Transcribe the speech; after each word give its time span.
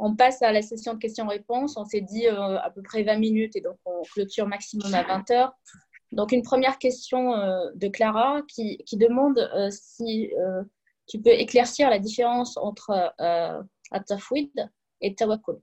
on 0.00 0.16
passe 0.16 0.40
à 0.42 0.50
la 0.50 0.62
session 0.62 0.94
de 0.94 0.98
questions-réponses. 0.98 1.76
On 1.76 1.84
s'est 1.84 2.00
dit 2.00 2.26
euh, 2.26 2.58
à 2.58 2.70
peu 2.70 2.82
près 2.82 3.02
20 3.02 3.18
minutes 3.18 3.54
et 3.54 3.60
donc 3.60 3.76
on 3.84 4.02
clôture 4.02 4.46
maximum 4.46 4.92
à 4.94 5.02
20 5.02 5.30
heures. 5.30 5.52
Donc, 6.12 6.32
une 6.32 6.42
première 6.42 6.78
question 6.78 7.34
euh, 7.34 7.70
de 7.74 7.86
Clara 7.86 8.42
qui, 8.48 8.78
demande 8.94 9.38
euh, 9.54 9.68
si 9.70 10.32
tu 11.06 11.20
peux 11.20 11.30
éclaircir 11.30 11.90
la 11.90 11.98
différence 11.98 12.56
entre 12.56 13.12
At-Tafwid 13.90 14.50
et 15.00 15.14
Tawakkul. 15.14 15.56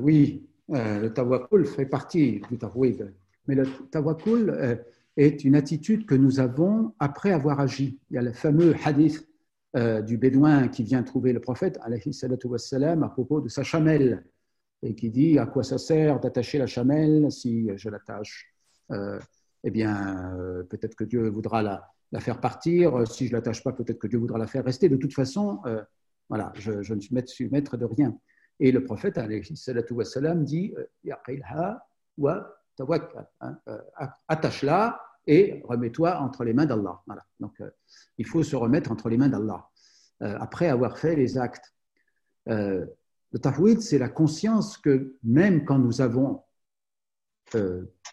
oui, 0.00 0.46
le 0.68 1.08
Tawakkul 1.08 1.66
fait 1.66 1.86
partie 1.86 2.42
du 2.50 2.58
Tafwid. 2.58 3.14
Mais 3.46 3.54
le 3.54 3.66
Tawakkul 3.90 4.84
est 5.16 5.44
une 5.44 5.54
attitude 5.54 6.06
que 6.06 6.14
nous 6.14 6.40
avons 6.40 6.92
après 6.98 7.32
avoir 7.32 7.60
agi. 7.60 7.98
Il 8.10 8.14
y 8.14 8.18
a 8.18 8.22
le 8.22 8.32
fameux 8.32 8.74
hadith 8.84 9.27
euh, 9.76 10.00
du 10.00 10.16
bédouin 10.16 10.68
qui 10.68 10.82
vient 10.82 11.02
trouver 11.02 11.34
le 11.34 11.40
prophète 11.40 11.78
wassalam, 12.44 13.02
à 13.02 13.08
propos 13.10 13.42
de 13.42 13.48
sa 13.48 13.62
chamelle 13.62 14.24
et 14.82 14.94
qui 14.94 15.10
dit 15.10 15.38
à 15.38 15.44
quoi 15.44 15.62
ça 15.62 15.76
sert 15.76 16.20
d'attacher 16.20 16.56
la 16.56 16.66
chamelle 16.66 17.30
si 17.30 17.68
je 17.76 17.90
l'attache 17.90 18.50
euh, 18.92 19.18
Eh 19.64 19.70
bien, 19.70 20.34
euh, 20.38 20.62
peut-être 20.62 20.94
que 20.94 21.04
Dieu 21.04 21.28
voudra 21.28 21.62
la, 21.62 22.20
faire 22.20 22.40
partir. 22.40 23.06
Si 23.06 23.26
je 23.26 23.32
l'attache 23.34 23.62
pas, 23.62 23.72
peut-être 23.72 23.98
que 23.98 24.06
Dieu 24.06 24.18
voudra 24.18 24.38
la 24.38 24.46
faire 24.46 24.64
rester. 24.64 24.88
De 24.88 24.96
toute 24.96 25.12
façon, 25.12 25.60
voilà, 26.30 26.50
je, 26.54 26.94
ne 26.94 27.26
suis 27.26 27.50
maître 27.50 27.76
de 27.76 27.84
rien. 27.84 28.16
Et 28.60 28.72
le 28.72 28.82
prophète 28.84 29.18
wassalam, 29.90 30.44
dit 30.44 30.74
wa 32.16 32.58
hein, 33.40 33.58
attache-la 34.28 34.98
et 35.28 35.60
remets-toi 35.64 36.18
entre 36.20 36.42
les 36.42 36.54
mains 36.54 36.64
d'Allah. 36.64 37.02
Donc, 37.38 37.60
euh, 37.60 37.70
il 38.16 38.26
faut 38.26 38.42
se 38.42 38.56
remettre 38.56 38.90
entre 38.90 39.10
les 39.10 39.18
mains 39.18 39.28
d'Allah 39.28 39.68
euh, 40.22 40.36
après 40.40 40.68
avoir 40.68 40.98
fait 40.98 41.14
les 41.14 41.36
actes. 41.36 41.74
Euh, 42.48 42.86
le 43.30 43.38
tafwid, 43.38 43.82
c'est 43.82 43.98
la 43.98 44.08
conscience 44.08 44.78
que 44.78 45.16
même 45.22 45.64
quand 45.66 45.78
nous 45.78 46.00
avons 46.00 46.42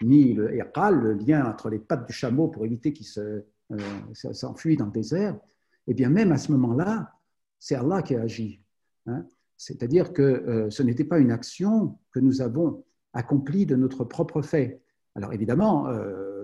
mis 0.01 0.33
le 0.33 0.55
iqal, 0.57 0.95
le 0.95 1.13
lien 1.13 1.45
entre 1.45 1.69
les 1.69 1.79
pattes 1.79 2.05
du 2.05 2.13
chameau 2.13 2.49
pour 2.49 2.65
éviter 2.65 2.93
qu'il 2.93 3.07
s'enfuit 4.13 4.77
dans 4.77 4.85
le 4.85 4.91
désert, 4.91 5.35
et 5.87 5.91
eh 5.91 5.93
bien 5.93 6.09
même 6.09 6.31
à 6.31 6.37
ce 6.37 6.51
moment-là, 6.53 7.13
c'est 7.59 7.75
Allah 7.75 8.01
qui 8.01 8.15
a 8.15 8.21
agi. 8.21 8.61
Hein. 9.07 9.25
C'est-à-dire 9.57 10.13
que 10.13 10.67
ce 10.69 10.83
n'était 10.83 11.03
pas 11.03 11.19
une 11.19 11.31
action 11.31 11.97
que 12.11 12.19
nous 12.19 12.41
avons 12.41 12.85
accomplie 13.13 13.65
de 13.65 13.75
notre 13.75 14.03
propre 14.03 14.41
fait. 14.41 14.81
Alors 15.15 15.33
évidemment, 15.33 15.87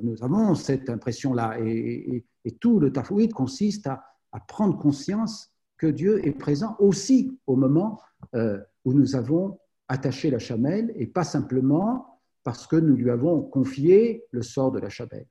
nous 0.03 0.23
avons 0.23 0.55
cette 0.55 0.89
impression-là 0.89 1.57
et, 1.59 2.25
tout 2.59 2.79
le 2.79 2.91
tafouid 2.91 3.31
consiste 3.31 3.87
à, 3.87 4.03
prendre 4.47 4.77
conscience 4.77 5.53
que 5.77 5.87
Dieu 5.87 6.25
est 6.25 6.31
présent 6.31 6.75
aussi 6.79 7.37
au 7.47 7.55
moment 7.55 7.99
euh, 8.33 8.59
où 8.85 8.93
nous 8.93 9.15
avons 9.15 9.59
attaché 9.87 10.29
la 10.29 10.39
chamelle 10.39 10.91
et 10.95 11.05
pas 11.05 11.23
simplement 11.23 12.19
parce 12.43 12.65
que 12.65 12.77
nous 12.77 12.95
lui 12.95 13.09
avons 13.09 13.41
confié 13.41 14.25
le 14.31 14.41
sort 14.41 14.71
de 14.71 14.79
la 14.79 14.89
chamelle. 14.89 15.27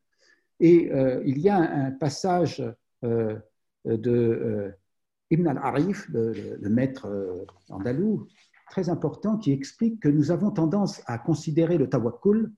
Et 0.61 0.93
euh, 0.93 1.23
il 1.25 1.39
y 1.39 1.49
a 1.49 1.57
un 1.57 1.91
passage 1.93 2.63
de 3.03 4.75
Ibn 5.31 5.47
al-Arif, 5.47 6.09
le, 6.11 6.33
le, 6.61 6.69
maître 6.69 7.09
andalou, 7.71 8.29
très 8.71 8.89
important, 8.91 9.39
qui 9.39 9.53
explique 9.53 10.01
que 10.01 10.09
nous 10.09 10.31
avons 10.31 10.51
tendance 10.51 11.01
à 11.07 11.19
considérer 11.19 11.79
le 11.79 11.89
tawakkul 11.89 12.53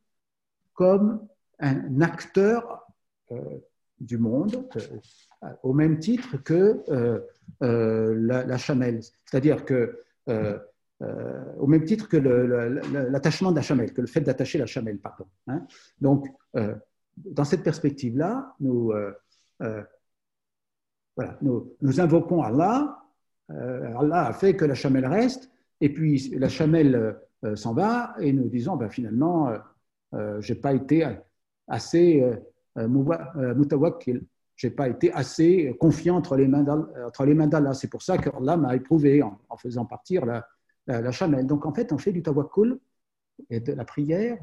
comme 0.75 1.27
un 1.63 2.01
acteur 2.01 2.87
euh, 3.31 3.59
du 4.01 4.19
monde, 4.19 4.69
euh, 4.77 5.49
au 5.63 5.73
même 5.73 6.01
titre 6.01 6.37
que 6.43 6.83
euh, 6.91 7.21
la, 7.61 8.59
chamelle. 8.59 9.01
C'est-à-dire 9.25 9.65
que, 9.65 9.97
au 10.27 11.67
même 11.69 11.85
titre 11.85 12.09
que 12.09 12.17
l'attachement 12.17 13.53
de 13.53 13.57
la 13.57 13.63
chamelle, 13.63 13.93
que 13.93 14.01
le 14.01 14.09
fait 14.09 14.23
d'attacher 14.23 14.59
la 14.59 14.67
chamelle, 14.67 14.99
pardon. 14.99 15.27
Hein. 15.47 15.65
Donc, 16.01 16.27
dans 17.17 17.45
cette 17.45 17.63
perspective-là, 17.63 18.57
nous, 18.59 18.93
voilà, 19.61 21.39
nous, 21.43 21.77
nous, 21.81 22.01
invoquons 22.01 22.43
Allah. 22.43 22.99
Allah 23.49 24.27
a 24.27 24.33
fait 24.33 24.57
que 24.57 24.65
la 24.65 24.75
chamelle 24.75 25.07
reste, 25.07 25.49
et 25.81 25.93
puis 25.93 26.29
la 26.37 26.49
chamelle 26.49 27.21
s'en 27.55 27.73
va, 27.73 28.17
et 28.19 28.33
nous 28.33 28.49
disons, 28.49 28.75
ben, 28.77 28.89
finalement, 28.89 29.53
j'ai 30.41 30.57
pas 30.57 30.73
été 30.73 31.05
assez 31.69 32.23
euh, 32.23 32.37
euh, 32.79 33.55
mutawakkil. 33.55 34.25
J'ai 34.57 34.71
pas 34.71 34.89
été 34.89 35.13
assez 35.13 35.77
confiant 35.81 36.17
entre 36.17 36.37
les 36.37 36.47
mains 36.47 36.63
d'Allah. 36.63 37.75
C'est 37.75 37.89
pour 37.89 38.03
ça 38.03 38.19
qu'Allah 38.19 38.57
m'a 38.57 38.77
éprouvé 38.77 39.23
en, 39.23 39.57
faisant 39.57 39.87
partir 39.87 40.25
la, 40.27 40.47
la, 40.87 41.11
chamelle. 41.11 41.47
Donc 41.47 41.67
en 41.67 41.75
fait, 41.75 41.93
on 41.93 41.99
fait 41.99 42.13
du 42.13 42.23
tawakkul 42.23 42.79
et 43.51 43.61
de 43.61 43.73
la 43.73 43.85
prière 43.85 44.39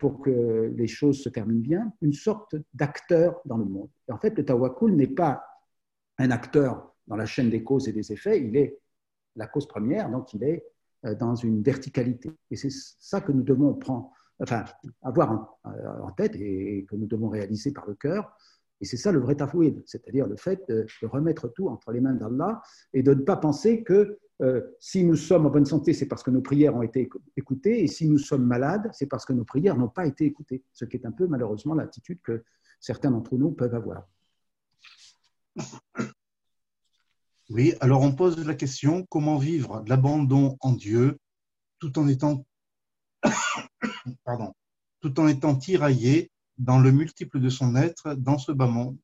pour 0.00 0.22
que 0.22 0.72
les 0.74 0.86
choses 0.86 1.22
se 1.22 1.28
terminent 1.28 1.60
bien, 1.60 1.92
une 2.00 2.12
sorte 2.12 2.56
d'acteur 2.72 3.40
dans 3.44 3.58
le 3.58 3.64
monde. 3.64 3.90
Et 4.08 4.12
en 4.12 4.18
fait, 4.18 4.36
le 4.36 4.44
tawakkul 4.44 4.96
n'est 4.96 5.08
pas 5.08 5.44
un 6.18 6.30
acteur 6.30 6.94
dans 7.06 7.16
la 7.16 7.26
chaîne 7.26 7.50
des 7.50 7.62
causes 7.62 7.86
et 7.86 7.92
des 7.92 8.12
effets, 8.12 8.40
il 8.42 8.56
est 8.56 8.78
la 9.36 9.46
cause 9.46 9.68
première, 9.68 10.10
donc 10.10 10.32
il 10.32 10.42
est 10.42 10.64
dans 11.18 11.34
une 11.34 11.62
verticalité. 11.62 12.30
Et 12.50 12.56
c'est 12.56 12.70
ça 12.70 13.20
que 13.20 13.30
nous 13.30 13.42
devons 13.42 13.74
prendre, 13.74 14.10
enfin, 14.40 14.64
avoir 15.02 15.58
en, 15.64 16.10
tête 16.12 16.36
et, 16.36 16.86
que 16.88 16.96
nous 16.96 17.06
devons 17.06 17.28
réaliser 17.28 17.72
par 17.72 17.86
le 17.86 17.94
cœur. 17.94 18.36
Et 18.80 18.84
c'est 18.84 18.96
ça 18.96 19.12
le 19.12 19.20
vrai 19.20 19.36
tafouid, 19.36 19.82
c'est-à-dire 19.86 20.26
le 20.26 20.36
fait 20.36 20.62
de, 20.68 20.86
remettre 21.02 21.48
tout 21.48 21.68
entre 21.68 21.92
les 21.92 22.00
mains 22.00 22.14
d'Allah 22.14 22.60
et 22.92 23.02
de 23.02 23.14
ne 23.14 23.22
pas 23.22 23.36
penser 23.36 23.82
que 23.82 24.18
euh, 24.42 24.62
si 24.80 25.04
nous 25.04 25.14
sommes 25.14 25.46
en 25.46 25.50
bonne 25.50 25.64
santé, 25.64 25.92
c'est 25.92 26.06
parce 26.06 26.22
que 26.22 26.30
nos 26.30 26.42
prières 26.42 26.74
ont 26.74 26.82
été 26.82 27.08
écoutées, 27.36 27.84
et 27.84 27.86
si 27.86 28.08
nous 28.08 28.18
sommes 28.18 28.44
malades, 28.44 28.90
c'est 28.92 29.06
parce 29.06 29.24
que 29.24 29.32
nos 29.32 29.44
prières 29.44 29.76
n'ont 29.76 29.88
pas 29.88 30.06
été 30.06 30.24
écoutées, 30.24 30.64
ce 30.72 30.84
qui 30.84 30.96
est 30.96 31.06
un 31.06 31.12
peu 31.12 31.28
malheureusement 31.28 31.74
l'attitude 31.74 32.20
que 32.20 32.42
certains 32.80 33.12
d'entre 33.12 33.36
nous 33.36 33.52
peuvent 33.52 33.74
avoir. 33.74 34.08
Oui, 37.50 37.74
alors 37.80 38.02
on 38.02 38.12
pose 38.12 38.44
la 38.44 38.54
question, 38.54 39.04
comment 39.04 39.36
vivre 39.36 39.84
l'abandon 39.86 40.56
en 40.60 40.72
Dieu 40.72 41.18
tout 41.78 41.98
en 41.98 42.08
étant 42.08 42.44
pardon, 44.24 44.52
tout 45.00 45.18
en 45.20 45.28
étant 45.28 45.54
tiraillé 45.54 46.30
dans 46.58 46.78
le 46.78 46.92
multiple 46.92 47.40
de 47.40 47.48
son 47.48 47.76
être 47.76 48.14
dans 48.14 48.38
ce 48.38 48.52
bas 48.52 48.66
monde. 48.66 48.96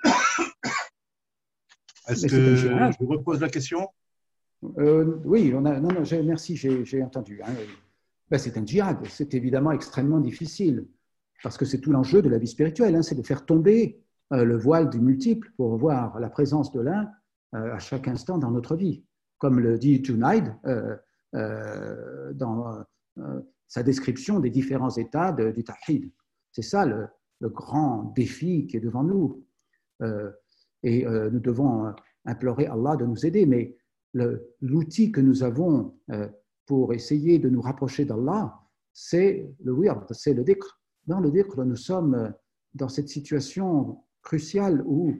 Est-ce 2.08 2.26
que 2.26 2.56
je 2.56 2.68
repose 3.04 3.40
la 3.40 3.48
question? 3.48 3.88
Euh, 4.78 5.20
Oui, 5.24 5.52
on 5.54 5.64
a, 5.64 5.80
non, 5.80 5.88
non, 5.88 6.02
merci, 6.24 6.56
j'ai 6.56 7.02
entendu. 7.02 7.40
Hein. 7.42 7.52
Ben, 8.30 8.38
c'est 8.38 8.58
un 8.58 8.66
djihad, 8.66 8.98
c'est 9.08 9.34
évidemment 9.34 9.72
extrêmement 9.72 10.20
difficile, 10.20 10.86
parce 11.42 11.56
que 11.56 11.64
c'est 11.64 11.80
tout 11.80 11.92
l'enjeu 11.92 12.20
de 12.20 12.28
la 12.28 12.38
vie 12.38 12.46
spirituelle, 12.46 12.94
hein, 12.94 13.02
c'est 13.02 13.14
de 13.14 13.22
faire 13.22 13.46
tomber 13.46 14.00
euh, 14.32 14.44
le 14.44 14.56
voile 14.56 14.90
du 14.90 15.00
multiple 15.00 15.50
pour 15.56 15.76
voir 15.76 16.20
la 16.20 16.28
présence 16.28 16.70
de 16.72 16.80
l'un 16.80 17.10
euh, 17.54 17.74
à 17.74 17.78
chaque 17.78 18.08
instant 18.08 18.36
dans 18.36 18.50
notre 18.50 18.76
vie. 18.76 19.02
Comme 19.38 19.60
le 19.60 19.78
dit 19.78 20.04
Junaid, 20.04 20.54
euh, 20.66 20.96
dans 22.34 22.84
sa 23.66 23.82
description 23.82 24.40
des 24.40 24.50
différents 24.50 24.90
états 24.90 25.32
du 25.32 25.64
Tawhid. 25.64 26.10
C'est 26.52 26.62
ça 26.62 26.86
le, 26.86 27.08
grand 27.40 28.12
défi 28.16 28.66
qui 28.66 28.76
est 28.76 28.80
devant 28.80 29.04
nous. 29.04 29.44
Euh, 30.02 30.30
et 30.82 31.04
nous 31.04 31.40
devons 31.40 31.92
implorer 32.24 32.66
Allah 32.66 32.96
de 32.96 33.04
nous 33.04 33.26
aider, 33.26 33.46
mais 33.46 33.76
l'outil 34.60 35.10
que 35.10 35.20
nous 35.20 35.42
avons 35.42 35.98
pour 36.66 36.94
essayer 36.94 37.40
de 37.40 37.48
nous 37.48 37.60
rapprocher 37.60 38.04
d'Allah, 38.04 38.60
c'est 38.92 39.50
le 39.62 39.72
wird, 39.72 40.06
c'est 40.12 40.34
le 40.34 40.44
dhikr. 40.44 40.80
Dans 41.06 41.18
le 41.18 41.32
dhikr, 41.32 41.64
nous 41.64 41.76
sommes 41.76 42.32
dans 42.74 42.88
cette 42.88 43.08
situation 43.08 44.04
cruciale 44.22 44.84
où 44.86 45.16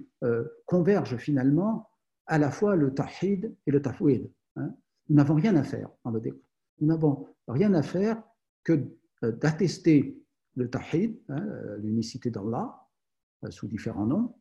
convergent 0.66 1.16
finalement 1.16 1.88
à 2.28 2.38
la 2.38 2.50
fois 2.50 2.76
le 2.76 2.94
tawhid 2.94 3.56
et 3.66 3.70
le 3.70 3.82
tafwid. 3.82 4.30
Hein. 4.56 4.75
Nous 5.09 5.16
n'avons 5.16 5.34
rien 5.34 5.56
à 5.56 5.65
faire 5.65 5.89
dans 6.04 6.10
le 6.10 6.21
dhikr. 6.21 6.47
Nous 6.80 6.89
n'avons 6.89 7.27
rien 7.47 7.75
à 7.75 7.83
faire 7.83 8.22
que 8.65 8.86
euh, 9.25 9.33
d'attester 9.33 10.22
le 10.54 10.71
tawhid, 10.71 11.19
hein, 11.28 11.45
euh, 11.47 11.77
l'unicité 11.78 12.30
d'Allah, 12.30 12.86
euh, 13.45 13.51
sous 13.51 13.69
différents 13.69 14.07
noms, 14.07 14.34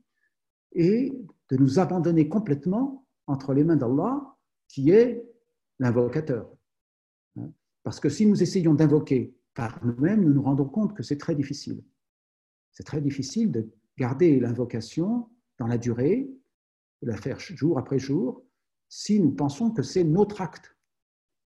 et 0.74 1.14
de 1.50 1.58
nous 1.58 1.80
abandonner 1.80 2.28
complètement 2.28 3.06
entre 3.28 3.54
les 3.54 3.64
mains 3.64 3.76
d'Allah, 3.76 4.36
qui 4.68 4.92
est 4.92 5.26
l'invocateur. 5.80 6.50
Hein. 7.38 7.52
Parce 7.84 8.00
que 8.00 8.10
si 8.10 8.26
nous 8.26 8.42
essayons 8.42 8.74
d'invoquer 8.74 9.36
par 9.54 9.84
nous-mêmes, 9.86 10.24
nous 10.24 10.34
nous 10.34 10.42
rendons 10.42 10.68
compte 10.68 10.96
que 10.96 11.04
c'est 11.04 11.18
très 11.18 11.36
difficile. 11.36 11.84
C'est 12.72 12.84
très 12.84 13.02
difficile 13.02 13.52
de 13.52 13.70
garder 13.98 14.40
l'invocation 14.40 15.30
dans 15.58 15.68
la 15.68 15.78
durée, 15.78 16.30
de 17.02 17.08
la 17.08 17.18
faire 17.18 17.40
jour 17.40 17.80
après 17.80 18.00
jour, 18.00 18.46
si 18.90 19.20
nous 19.20 19.32
pensons 19.32 19.72
que 19.72 19.82
c'est 19.82 20.04
notre 20.04 20.42
acte. 20.42 20.77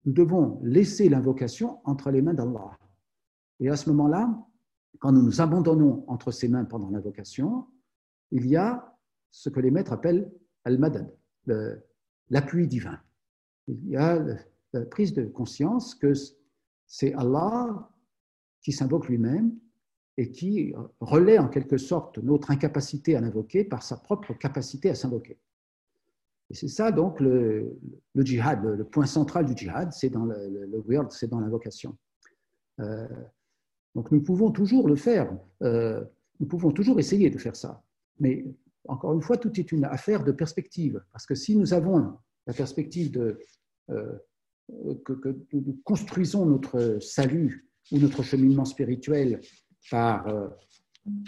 Nous 0.06 0.14
devons 0.14 0.60
laisser 0.64 1.10
l'invocation 1.10 1.80
entre 1.86 2.12
les 2.12 2.22
mains 2.22 2.34
d'Allah. 2.34 2.78
Et 3.60 3.70
à 3.70 3.76
ce 3.76 3.90
moment-là, 3.90 4.34
quand 5.00 5.12
nous 5.12 5.22
nous 5.22 5.42
abandonnons 5.42 6.04
entre 6.08 6.32
ses 6.32 6.48
mains 6.48 6.66
pendant 6.66 6.90
l'invocation, 6.90 7.68
il 8.32 8.48
y 8.48 8.56
a 8.56 8.98
ce 9.32 9.50
que 9.50 9.60
les 9.60 9.72
maîtres 9.72 9.94
appellent 9.94 10.32
al-madad, 10.64 11.14
l'appui 12.30 12.68
divin. 12.68 13.00
Il 13.68 13.90
y 13.90 13.96
a 13.96 14.24
la 14.74 14.86
prise 14.86 15.14
de 15.14 15.26
conscience 15.26 15.96
que 15.96 16.14
c'est 16.86 17.14
Allah 17.14 17.90
qui 18.62 18.72
s'invoque 18.72 19.08
lui-même 19.08 19.58
et 20.18 20.32
qui 20.32 20.74
relaie 21.00 21.40
en 21.40 21.48
quelque 21.48 21.78
sorte 21.78 22.18
notre 22.18 22.52
incapacité 22.52 23.16
à 23.16 23.22
l'invoquer 23.22 23.64
par 23.64 23.84
sa 23.84 23.98
propre 23.98 24.34
capacité 24.34 24.90
à 24.90 24.96
s'invoquer. 24.96 25.40
Et 26.50 26.56
c'est 26.56 26.68
ça 26.68 26.92
donc 26.92 27.20
le, 27.20 27.78
djihad, 28.16 28.64
le, 28.64 28.84
point 28.84 29.06
central 29.06 29.46
du 29.46 29.56
djihad, 29.56 29.92
c'est 29.94 30.10
dans 30.10 30.26
le, 30.26 30.50
le, 30.50 31.08
c'est 31.12 31.28
dans 31.28 31.40
l'invocation. 31.40 31.96
Euh, 32.80 33.08
donc 33.94 34.12
nous 34.12 34.22
pouvons 34.22 34.52
toujours 34.52 34.88
le 34.88 34.96
faire, 34.96 35.32
euh, 35.62 36.04
nous 36.40 36.48
pouvons 36.48 36.72
toujours 36.72 37.00
essayer 37.00 37.30
de 37.30 37.38
faire 37.38 37.56
ça. 37.56 37.84
Mais 38.20 38.46
encore 38.88 39.14
une 39.14 39.22
fois, 39.22 39.38
tout 39.38 39.60
est 39.60 39.72
une 39.72 39.86
affaire 39.86 40.24
de 40.24 40.32
perspective. 40.32 41.04
Parce 41.12 41.26
que 41.26 41.36
si 41.36 41.56
nous 41.56 41.74
avons 41.74 42.18
la 42.48 42.54
perspective 42.54 43.12
de, 43.12 43.40
euh, 43.92 44.18
que, 45.06 45.38
nous 45.54 45.80
construisons 45.84 46.46
notre 46.46 46.98
salut 47.00 47.68
ou 47.92 48.00
notre 48.00 48.24
cheminement 48.24 48.66
spirituel 48.66 49.42
par 49.92 50.28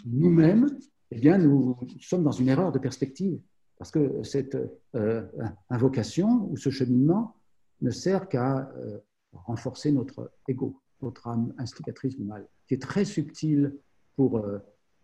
nous-mêmes, 0.05 0.67
eh 1.11 1.19
bien, 1.19 1.37
nous 1.37 1.77
sommes 1.99 2.23
dans 2.23 2.31
une 2.31 2.49
erreur 2.49 2.71
de 2.71 2.79
perspective. 2.79 3.39
Parce 3.81 3.89
que 3.89 4.21
cette 4.21 4.55
euh, 4.93 5.23
invocation 5.71 6.47
ou 6.51 6.55
ce 6.55 6.69
cheminement 6.69 7.33
ne 7.81 7.89
sert 7.89 8.29
qu'à 8.29 8.71
euh, 8.77 8.99
renforcer 9.33 9.91
notre 9.91 10.31
ego, 10.47 10.79
notre 11.01 11.27
âme 11.27 11.51
instigatrice 11.57 12.15
du 12.15 12.23
mal, 12.23 12.47
qui 12.67 12.75
est 12.75 12.81
très 12.81 13.05
subtil 13.05 13.75
pour 14.15 14.39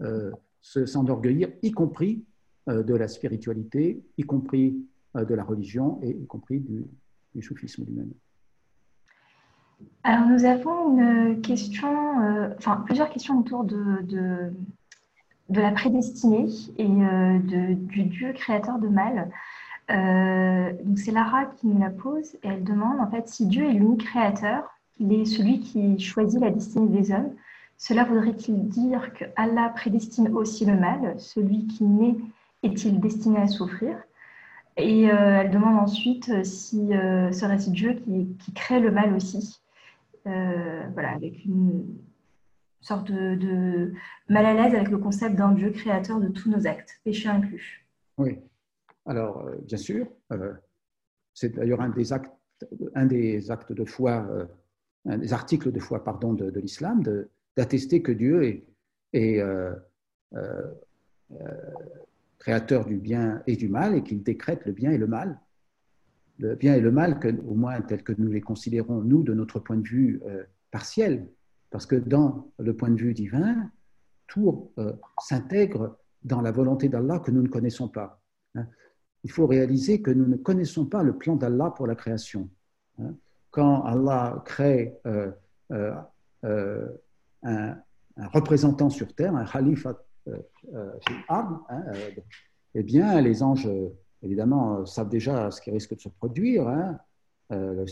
euh, 0.01 0.31
s'enorgueillir, 0.61 1.49
y 1.63 1.71
compris 1.71 2.23
de 2.67 2.93
la 2.93 3.07
spiritualité, 3.07 4.05
y 4.15 4.21
compris 4.21 4.85
de 5.15 5.33
la 5.33 5.43
religion 5.43 5.99
et 6.03 6.11
y 6.11 6.27
compris 6.27 6.59
du, 6.59 6.85
du 7.33 7.41
soufisme 7.41 7.83
lui-même. 7.83 8.13
Alors 10.03 10.29
nous 10.29 10.45
avons 10.45 10.99
une 10.99 11.41
question, 11.41 12.53
enfin 12.59 12.83
plusieurs 12.85 13.09
questions 13.09 13.39
autour 13.39 13.63
de 13.63 14.53
la 15.49 15.71
prédestinée 15.71 16.47
et 16.77 16.85
euh, 16.85 17.39
du 17.39 18.03
Dieu 18.03 18.33
créateur 18.33 18.79
de 18.79 18.87
mal. 18.87 19.29
Euh, 19.89 20.73
donc 20.83 20.99
c'est 20.99 21.11
Lara 21.11 21.45
qui 21.45 21.67
nous 21.67 21.79
la 21.79 21.89
pose 21.89 22.35
et 22.43 22.49
elle 22.49 22.63
demande 22.63 22.99
en 22.99 23.09
fait 23.09 23.29
si 23.29 23.45
Dieu 23.45 23.65
est 23.65 23.73
l'unique 23.73 24.05
créateur, 24.05 24.63
il 24.99 25.13
est 25.13 25.25
celui 25.25 25.61
qui 25.61 25.97
choisit 25.99 26.41
la 26.41 26.51
destinée 26.51 26.89
des 26.89 27.11
hommes. 27.11 27.31
Cela 27.77 28.03
voudrait-il 28.03 28.67
dire 28.67 29.13
que 29.13 29.25
Allah 29.35 29.69
prédestine 29.69 30.29
aussi 30.29 30.65
le 30.65 30.75
mal? 30.75 31.15
Celui 31.19 31.67
qui 31.67 31.83
naît 31.83 32.17
est-il 32.63 32.99
destiné 32.99 33.39
à 33.39 33.47
souffrir? 33.47 33.95
Et 34.75 35.09
euh, 35.09 35.41
elle 35.41 35.51
demande 35.51 35.79
ensuite 35.79 36.43
si 36.43 36.89
serait-ce 37.31 37.69
Dieu 37.69 37.93
qui, 37.93 38.27
qui, 38.39 38.53
crée 38.53 38.79
le 38.79 38.91
mal 38.91 39.13
aussi 39.13 39.59
Voilà, 40.25 41.11
avec 41.15 41.45
une, 41.45 41.85
sorte 42.81 43.11
de, 43.11 43.93
mal 44.29 44.45
à 44.45 44.53
l'aise 44.53 44.75
avec 44.75 44.89
le 44.89 44.97
concept 44.97 45.35
d'un 45.35 45.51
Dieu 45.51 45.71
créateur 45.71 46.19
de 46.19 46.27
tous 46.27 46.49
nos 46.49 46.67
actes, 46.67 46.99
péché 47.03 47.27
inclus. 47.27 47.85
Oui, 48.17 48.39
alors 49.05 49.45
euh, 49.45 49.55
bien 49.65 49.77
sûr, 49.77 50.07
euh, 50.31 50.53
c'est 51.33 51.55
d'ailleurs 51.55 51.81
un 51.81 51.89
des 51.89 52.13
actes, 52.13 52.31
un 52.95 53.05
des 53.05 53.51
actes 53.51 53.71
de 53.71 53.85
foi, 53.85 54.27
euh, 54.29 54.45
un 55.05 55.17
des 55.17 55.33
articles 55.33 55.71
de 55.71 55.79
foi 55.79 56.03
pardon 56.03 56.33
de, 56.33 56.59
l'islam, 56.59 57.03
d'attester 57.55 58.01
que 58.01 58.11
Dieu 58.11 58.63
est, 59.13 59.43
créateur 62.39 62.85
du 62.85 62.97
bien 62.97 63.41
et 63.47 63.55
du 63.55 63.67
mal 63.67 63.95
et 63.95 64.03
qu'il 64.03 64.23
décrète 64.23 64.65
le 64.65 64.71
bien 64.71 64.91
et 64.91 64.97
le 64.97 65.07
mal. 65.07 65.39
Le 66.39 66.55
bien 66.55 66.75
et 66.75 66.81
le 66.81 66.91
mal, 66.91 67.19
que, 67.19 67.29
au 67.29 67.55
moins 67.55 67.81
tel 67.81 68.03
que 68.03 68.13
nous 68.15 68.31
les 68.31 68.41
considérons, 68.41 69.01
nous, 69.01 69.23
de 69.23 69.33
notre 69.33 69.59
point 69.59 69.77
de 69.77 69.87
vue 69.87 70.21
partiel, 70.69 71.27
parce 71.69 71.85
que 71.85 71.95
dans 71.95 72.51
le 72.59 72.75
point 72.75 72.89
de 72.89 72.99
vue 72.99 73.13
divin, 73.13 73.69
tout 74.27 74.71
euh, 74.77 74.93
s'intègre 75.21 75.97
dans 76.23 76.41
la 76.41 76.51
volonté 76.51 76.89
d'Allah 76.89 77.19
que 77.19 77.31
nous 77.31 77.41
ne 77.41 77.47
connaissons 77.47 77.87
pas. 77.87 78.21
Hein. 78.55 78.67
Il 79.23 79.31
faut 79.31 79.47
réaliser 79.47 80.01
que 80.01 80.11
nous 80.11 80.25
ne 80.25 80.35
connaissons 80.35 80.85
pas 80.85 81.03
le 81.03 81.17
plan 81.17 81.35
d'Allah 81.35 81.73
pour 81.75 81.87
la 81.87 81.95
création. 81.95 82.49
Hein. 82.99 83.15
Quand 83.51 83.83
Allah 83.83 84.41
crée 84.45 84.97
euh, 85.05 85.31
euh, 85.71 86.87
un, 87.43 87.75
représentant 88.33 88.89
sur 88.89 89.13
terre, 89.13 89.35
un 89.35 89.45
khalifa 89.45 89.95
hein, 91.29 91.51
eh 92.75 92.83
bien, 92.83 93.21
les 93.21 93.41
anges, 93.41 93.69
évidemment, 94.21 94.85
savent 94.85 95.09
déjà 95.09 95.49
ce 95.51 95.61
qui 95.61 95.71
risque 95.71 95.95
de 95.95 96.01
se 96.01 96.09
produire 96.09 96.67
le 97.49 97.85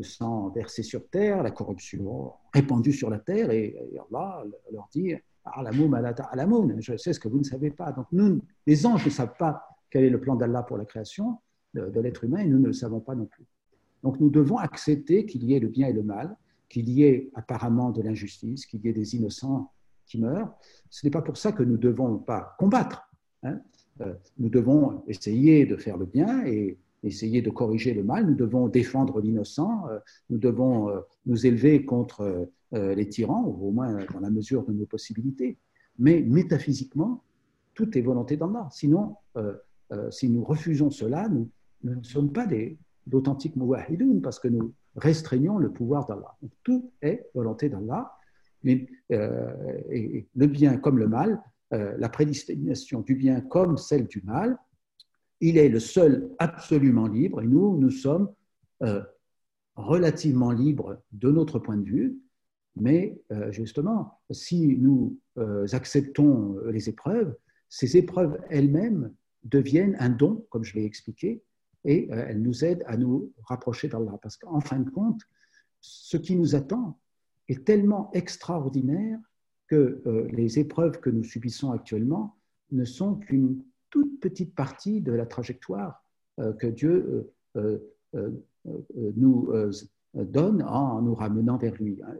sang 0.00 0.48
versé 0.50 0.82
sur 0.82 1.08
terre, 1.08 1.42
la 1.42 1.50
corruption 1.50 2.32
répandue 2.54 2.92
sur 2.92 3.10
la 3.10 3.18
terre, 3.18 3.50
et, 3.50 3.76
Allah 4.10 4.42
leur 4.72 4.88
dit 4.92 5.14
je 5.44 6.96
sais 6.96 7.12
ce 7.12 7.20
que 7.20 7.28
vous 7.28 7.38
ne 7.38 7.44
savez 7.44 7.70
pas. 7.70 7.92
Donc 7.92 8.06
nous, 8.12 8.40
les 8.66 8.86
anges 8.86 9.04
ne 9.04 9.10
savent 9.10 9.36
pas 9.38 9.62
quel 9.90 10.04
est 10.04 10.10
le 10.10 10.20
plan 10.20 10.36
d'Allah 10.36 10.62
pour 10.62 10.78
la 10.78 10.84
création 10.84 11.38
de, 11.74 12.00
l'être 12.00 12.24
humain, 12.24 12.38
et 12.38 12.46
nous 12.46 12.58
ne 12.58 12.66
le 12.66 12.72
savons 12.72 13.00
pas 13.00 13.14
non 13.14 13.26
plus. 13.26 13.44
Donc 14.02 14.20
nous 14.20 14.30
devons 14.30 14.58
accepter 14.58 15.26
qu'il 15.26 15.44
y 15.44 15.54
ait 15.54 15.60
le 15.60 15.68
bien 15.68 15.88
et 15.88 15.92
le 15.92 16.02
mal, 16.02 16.36
qu'il 16.68 16.88
y 16.88 17.04
ait 17.04 17.30
apparemment 17.34 17.90
de 17.90 18.02
l'injustice, 18.02 18.66
qu'il 18.66 18.80
y 18.84 18.88
ait 18.88 18.92
des 18.92 19.16
innocents 19.16 19.70
qui 20.06 20.18
meurent. 20.18 20.52
Ce 20.90 21.06
n'est 21.06 21.10
pas 21.10 21.22
pour 21.22 21.36
ça 21.36 21.52
que 21.52 21.62
nous 21.62 21.72
ne 21.72 21.78
devons 21.78 22.18
pas 22.18 22.54
combattre. 22.58 23.10
Hein. 23.42 23.60
Euh, 24.00 24.14
nous 24.38 24.48
devons 24.48 25.02
essayer 25.06 25.66
de 25.66 25.76
faire 25.76 25.96
le 25.96 26.06
bien 26.06 26.44
et 26.46 26.78
essayer 27.02 27.42
de 27.42 27.50
corriger 27.50 27.94
le 27.94 28.04
mal, 28.04 28.26
nous 28.26 28.34
devons 28.34 28.68
défendre 28.68 29.20
l'innocent, 29.20 29.86
euh, 29.88 29.98
nous 30.30 30.38
devons 30.38 30.88
euh, 30.88 31.00
nous 31.26 31.46
élever 31.46 31.84
contre 31.84 32.48
euh, 32.74 32.94
les 32.94 33.08
tyrans, 33.08 33.44
au 33.44 33.70
moins 33.70 33.98
dans 34.12 34.20
la 34.20 34.30
mesure 34.30 34.64
de 34.64 34.72
nos 34.72 34.86
possibilités. 34.86 35.58
Mais 35.98 36.22
métaphysiquement, 36.22 37.22
tout 37.74 37.96
est 37.98 38.00
volonté 38.00 38.36
d'Allah. 38.36 38.68
Sinon, 38.70 39.16
si 40.10 40.30
nous 40.30 40.42
refusons 40.42 40.90
cela, 40.90 41.28
nous, 41.28 41.50
ne 41.84 42.02
sommes 42.02 42.32
pas 42.32 42.46
d'authentiques 43.06 43.56
muwahidoun 43.56 44.22
parce 44.22 44.38
que 44.38 44.48
nous 44.48 44.72
restreignons 44.96 45.58
le 45.58 45.70
pouvoir 45.70 46.06
d'Allah. 46.06 46.34
Tout 46.62 46.90
est 47.02 47.26
volonté 47.34 47.68
d'Allah. 47.68 48.10
le 48.64 50.46
bien 50.46 50.78
comme 50.78 50.98
le 50.98 51.08
mal, 51.08 51.42
la 51.70 52.08
prédestination 52.08 53.02
du 53.02 53.14
bien 53.14 53.42
comme 53.42 53.76
celle 53.76 54.06
du 54.06 54.22
mal, 54.22 54.58
il 55.42 55.58
est 55.58 55.68
le 55.68 55.80
seul 55.80 56.30
absolument 56.38 57.08
libre 57.08 57.42
et 57.42 57.46
nous, 57.46 57.76
nous 57.76 57.90
sommes 57.90 58.32
euh, 58.82 59.02
relativement 59.74 60.52
libres 60.52 61.02
de 61.10 61.30
notre 61.32 61.58
point 61.58 61.76
de 61.76 61.84
vue, 61.84 62.16
mais 62.76 63.20
euh, 63.32 63.50
justement, 63.50 64.20
si 64.30 64.78
nous 64.78 65.18
euh, 65.38 65.66
acceptons 65.72 66.58
les 66.70 66.88
épreuves, 66.88 67.34
ces 67.68 67.96
épreuves 67.96 68.38
elles-mêmes 68.50 69.12
deviennent 69.42 69.96
un 69.98 70.10
don, 70.10 70.46
comme 70.48 70.62
je 70.62 70.74
l'ai 70.76 70.84
expliqué, 70.84 71.42
et 71.84 72.08
elles 72.12 72.40
nous 72.40 72.64
aident 72.64 72.84
à 72.86 72.96
nous 72.96 73.32
rapprocher 73.42 73.88
d'Allah. 73.88 74.16
Parce 74.22 74.36
qu'en 74.36 74.60
fin 74.60 74.78
de 74.78 74.90
compte, 74.90 75.20
ce 75.80 76.16
qui 76.16 76.36
nous 76.36 76.54
attend 76.54 77.00
est 77.48 77.64
tellement 77.64 78.12
extraordinaire 78.12 79.18
que 79.66 80.00
les 80.30 80.60
épreuves 80.60 81.00
que 81.00 81.10
nous 81.10 81.24
subissons 81.24 81.72
actuellement 81.72 82.36
ne 82.70 82.84
sont 82.84 83.16
qu'une 83.16 83.64
toute 83.92 84.18
petite 84.20 84.56
partie 84.56 85.00
de 85.00 85.12
la 85.12 85.26
trajectoire 85.26 86.02
euh, 86.40 86.52
que 86.54 86.66
Dieu 86.66 87.30
euh, 87.56 87.78
euh, 88.16 88.30
nous 89.16 89.52
donne 90.14 90.62
en 90.62 91.02
nous 91.02 91.14
ramenant 91.14 91.58
vers 91.58 91.74
lui. 91.74 92.00
Hein. 92.02 92.16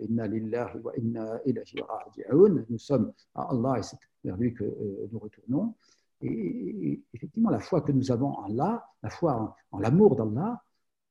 Nous 2.69 2.79
sommes 2.79 3.12
à 3.35 3.50
Allah 3.50 3.79
et 3.79 3.83
c'est 3.83 3.97
vers 4.25 4.37
lui 4.37 4.55
que 4.55 4.64
nous 5.11 5.19
retournons. 5.19 5.75
Et 6.21 7.02
effectivement, 7.12 7.50
la 7.50 7.59
foi 7.59 7.81
que 7.81 7.93
nous 7.93 8.11
avons 8.11 8.29
en 8.29 8.45
Allah, 8.45 8.85
la 9.02 9.11
foi 9.11 9.57
en, 9.71 9.79
l'amour 9.79 10.17
d'Allah, 10.17 10.62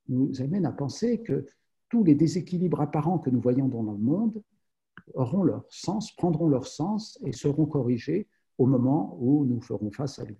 nous 0.10 0.41
amène 0.41 0.65
à 0.65 0.72
penser 0.72 1.22
que 1.22 1.46
tous 1.89 2.03
les 2.03 2.15
déséquilibres 2.15 2.82
apparents 2.82 3.20
que 3.20 3.30
nous 3.30 3.41
voyons 3.41 3.68
dans 3.68 3.84
le 3.84 3.98
monde 3.98 4.41
auront 5.13 5.44
leur 5.44 5.65
sens, 5.70 6.12
prendront 6.15 6.50
leur 6.50 6.65
sens 6.68 7.20
et 7.24 7.32
seront 7.32 7.65
corrigés 7.65 8.27
au 8.62 8.68
moment 8.68 9.18
où 9.20 9.44
nous 9.46 9.60
ferons 9.60 9.91
face 9.91 10.20
à 10.20 10.24
lui. 10.24 10.38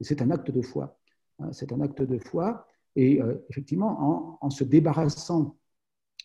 C'est 0.00 0.22
un 0.22 0.30
acte 0.30 0.52
de 0.52 0.62
foi. 0.62 0.96
Hein, 1.40 1.50
c'est 1.52 1.72
un 1.72 1.80
acte 1.80 2.00
de 2.00 2.18
foi. 2.18 2.64
Et 2.94 3.20
euh, 3.20 3.34
effectivement, 3.50 4.38
en, 4.40 4.50
se 4.50 4.62
débarrassant 4.62 5.56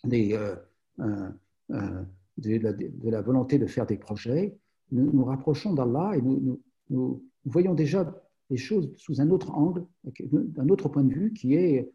euh, 0.05 0.55
euh, 0.99 2.03
de, 2.37 3.09
la, 3.09 3.21
volonté 3.21 3.57
de 3.57 3.65
faire 3.65 3.87
des 3.87 3.97
projets, 3.97 4.55
nous 4.91 5.11
nous 5.11 5.25
rapprochons 5.25 5.73
d'Allah 5.73 6.11
et 6.15 6.21
nous, 6.21 6.61
nous, 6.91 7.23
voyons 7.45 7.73
déjà 7.73 8.01
les 8.51 8.57
choses 8.57 8.93
sous 8.97 9.19
un 9.19 9.31
autre 9.31 9.49
angle, 9.51 9.85
d'un 10.29 10.69
autre 10.69 10.89
point 10.89 11.03
de 11.03 11.13
vue 11.13 11.33
qui 11.33 11.55
est 11.55 11.91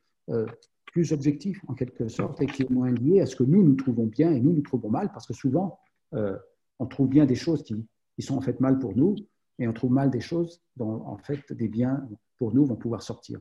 plus 0.86 1.12
objectif 1.12 1.60
en 1.68 1.74
quelque 1.74 2.08
sorte 2.08 2.42
et 2.42 2.46
qui 2.46 2.62
est 2.62 2.70
moins 2.70 2.90
lié 2.90 3.20
à 3.20 3.26
ce 3.26 3.36
que 3.36 3.44
nous 3.44 3.62
nous 3.62 3.76
trouvons 3.76 4.06
bien 4.06 4.32
et 4.32 4.40
nous 4.40 4.52
nous 4.52 4.62
trouvons 4.62 4.90
mal, 4.90 5.12
parce 5.12 5.26
que 5.26 5.34
souvent 5.34 5.78
on 6.12 6.86
trouve 6.86 7.08
bien 7.08 7.26
des 7.26 7.34
choses 7.34 7.62
qui, 7.62 7.86
qui 8.16 8.22
sont 8.22 8.36
en 8.36 8.40
fait 8.40 8.58
mal 8.60 8.78
pour 8.78 8.96
nous, 8.96 9.14
et 9.58 9.66
on 9.68 9.72
trouve 9.72 9.92
mal 9.92 10.10
des 10.10 10.20
choses 10.20 10.62
dont 10.76 11.02
en 11.06 11.18
fait 11.18 11.52
des 11.52 11.68
biens 11.68 12.06
pour 12.38 12.54
nous 12.54 12.66
vont 12.66 12.76
pouvoir 12.76 13.02
sortir. 13.02 13.40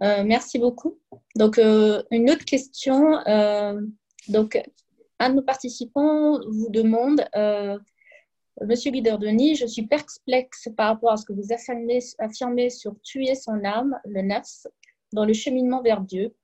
merci 0.00 0.58
beaucoup. 0.58 0.98
Donc, 1.36 1.58
une 1.58 2.30
autre 2.30 2.44
question. 2.44 3.18
donc, 4.28 4.58
un 5.18 5.30
de 5.30 5.34
nos 5.34 5.42
participants 5.42 6.40
vous 6.48 6.70
demande 6.70 7.22
Monsieur 8.62 8.90
Denis, 8.92 9.54
je 9.54 9.66
suis 9.66 9.86
perplexe 9.86 10.68
par 10.76 10.88
rapport 10.88 11.12
à 11.12 11.16
ce 11.16 11.24
que 11.24 11.32
vous 11.32 11.48
affirmez, 11.50 12.70
sur 12.70 13.00
tuer 13.00 13.34
son 13.34 13.64
âme, 13.64 13.98
le 14.04 14.20
nafs, 14.20 14.66
dans 15.14 15.24
le 15.24 15.32
cheminement 15.32 15.82
vers 15.82 16.02
Dieu. 16.02 16.34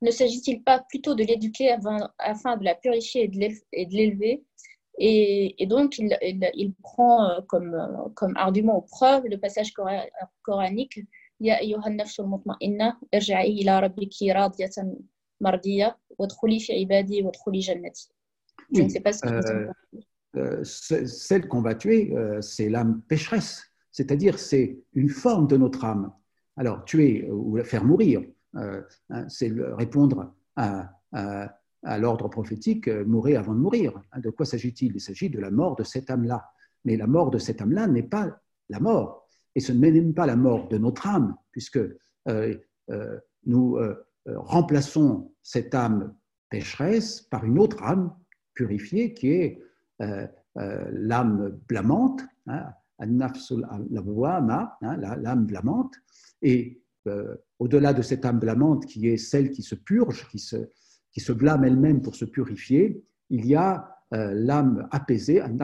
Ne 0.00 0.10
s'agit-il 0.10 0.62
pas 0.62 0.84
plutôt 0.88 1.14
de 1.14 1.22
l'éduquer 1.22 1.76
afin 2.18 2.56
de 2.56 2.64
la 2.64 2.74
purifier 2.74 3.24
et 3.72 3.86
de 3.86 3.92
l'élever? 3.92 4.42
Et, 4.98 5.66
donc, 5.66 5.98
il, 5.98 6.74
prend 6.82 7.28
euh, 7.28 7.40
comme, 7.48 7.74
euh, 7.74 8.08
comme 8.14 8.36
argument 8.36 8.78
ou 8.78 8.82
preuve 8.82 9.24
le 9.26 9.38
passage 9.38 9.72
coranique 10.42 11.00
Ya 11.38 11.58
mutma'inna 11.60 12.96
irja'i 13.12 13.60
ila 13.60 13.80
rabbiki 13.80 14.32
radiyatan 14.32 14.96
mardiya 15.40 15.94
wadkhuli 16.18 16.60
fi 16.60 16.80
ibadi 16.80 17.22
wadkhuli 17.22 17.60
jannati. 17.60 18.08
Je 18.72 18.82
ne 18.82 18.88
sais 18.88 19.00
pas 19.00 19.12
ce 19.12 19.20
que 19.20 19.28
en 19.28 19.72
euh, 20.36 20.64
celle 20.64 21.48
qu'on 21.48 21.62
va 21.62 21.74
tuer, 21.74 22.12
euh, 22.14 22.40
c'est 22.42 22.68
l'âme 22.68 23.00
pécheresse, 23.08 23.64
c'est-à-dire 23.90 24.38
c'est 24.38 24.78
une 24.92 25.08
forme 25.08 25.46
de 25.46 25.56
notre 25.56 25.84
âme. 25.84 26.12
Alors, 26.56 26.84
tuer 26.84 27.28
ou 27.30 27.62
faire 27.64 27.84
mourir, 27.84 28.22
euh, 28.56 28.82
hein, 29.10 29.26
c'est 29.28 29.52
répondre 29.78 30.34
à, 30.56 30.92
l'ordre 31.82 32.28
prophétique, 32.28 32.88
mourir 32.88 33.40
avant 33.40 33.54
de 33.54 33.60
mourir. 33.60 34.00
Hein, 34.12 34.20
de 34.20 34.30
quoi 34.30 34.46
s'agit-il? 34.46 34.92
Il 34.94 35.00
s'agit 35.00 35.30
de 35.30 35.38
la 35.38 35.50
mort 35.50 35.76
de 35.76 35.84
cette 35.84 36.10
âme-là. 36.10 36.50
Mais 36.84 36.96
la 36.96 37.06
mort 37.06 37.30
de 37.30 37.38
cette 37.38 37.60
âme-là 37.60 37.86
n'est 37.86 38.02
pas 38.02 38.40
la 38.68 38.80
mort. 38.80 39.28
Et 39.54 39.60
ce 39.60 39.72
n'est 39.72 39.92
même 39.92 40.14
pas 40.14 40.26
la 40.26 40.36
mort 40.36 40.68
de 40.68 40.78
notre 40.78 41.06
âme, 41.06 41.36
puisque 41.52 41.78
nous 43.46 43.78
remplaçons 44.26 45.32
cette 45.42 45.74
âme 45.74 46.14
pécheresse 46.50 47.22
par 47.22 47.44
une 47.44 47.58
autre 47.58 47.82
âme 47.82 48.14
purifiée 48.54 49.14
qui 49.14 49.28
est 49.28 49.62
euh, 50.02 50.26
euh, 50.58 50.88
l'âme 50.92 51.60
blâmante, 51.68 52.22
hein, 52.46 52.72
hein 52.98 53.06
l'âme 54.96 55.46
blâmante, 55.46 55.94
et 56.42 56.80
euh, 57.06 57.36
au-delà 57.58 57.92
de 57.92 58.02
cette 58.02 58.24
âme 58.24 58.38
blâmante 58.38 58.86
qui 58.86 59.08
est 59.08 59.18
celle 59.18 59.50
qui 59.50 59.62
se 59.62 59.74
purge, 59.74 60.26
qui 60.30 60.38
se, 60.38 60.56
qui 61.16 61.20
se 61.20 61.32
blâme 61.32 61.64
elle-même 61.64 62.02
pour 62.02 62.14
se 62.14 62.26
purifier, 62.26 63.02
il 63.30 63.46
y 63.46 63.54
a 63.54 63.88
l'âme 64.10 64.86
apaisée, 64.90 65.40
hein, 65.40 65.56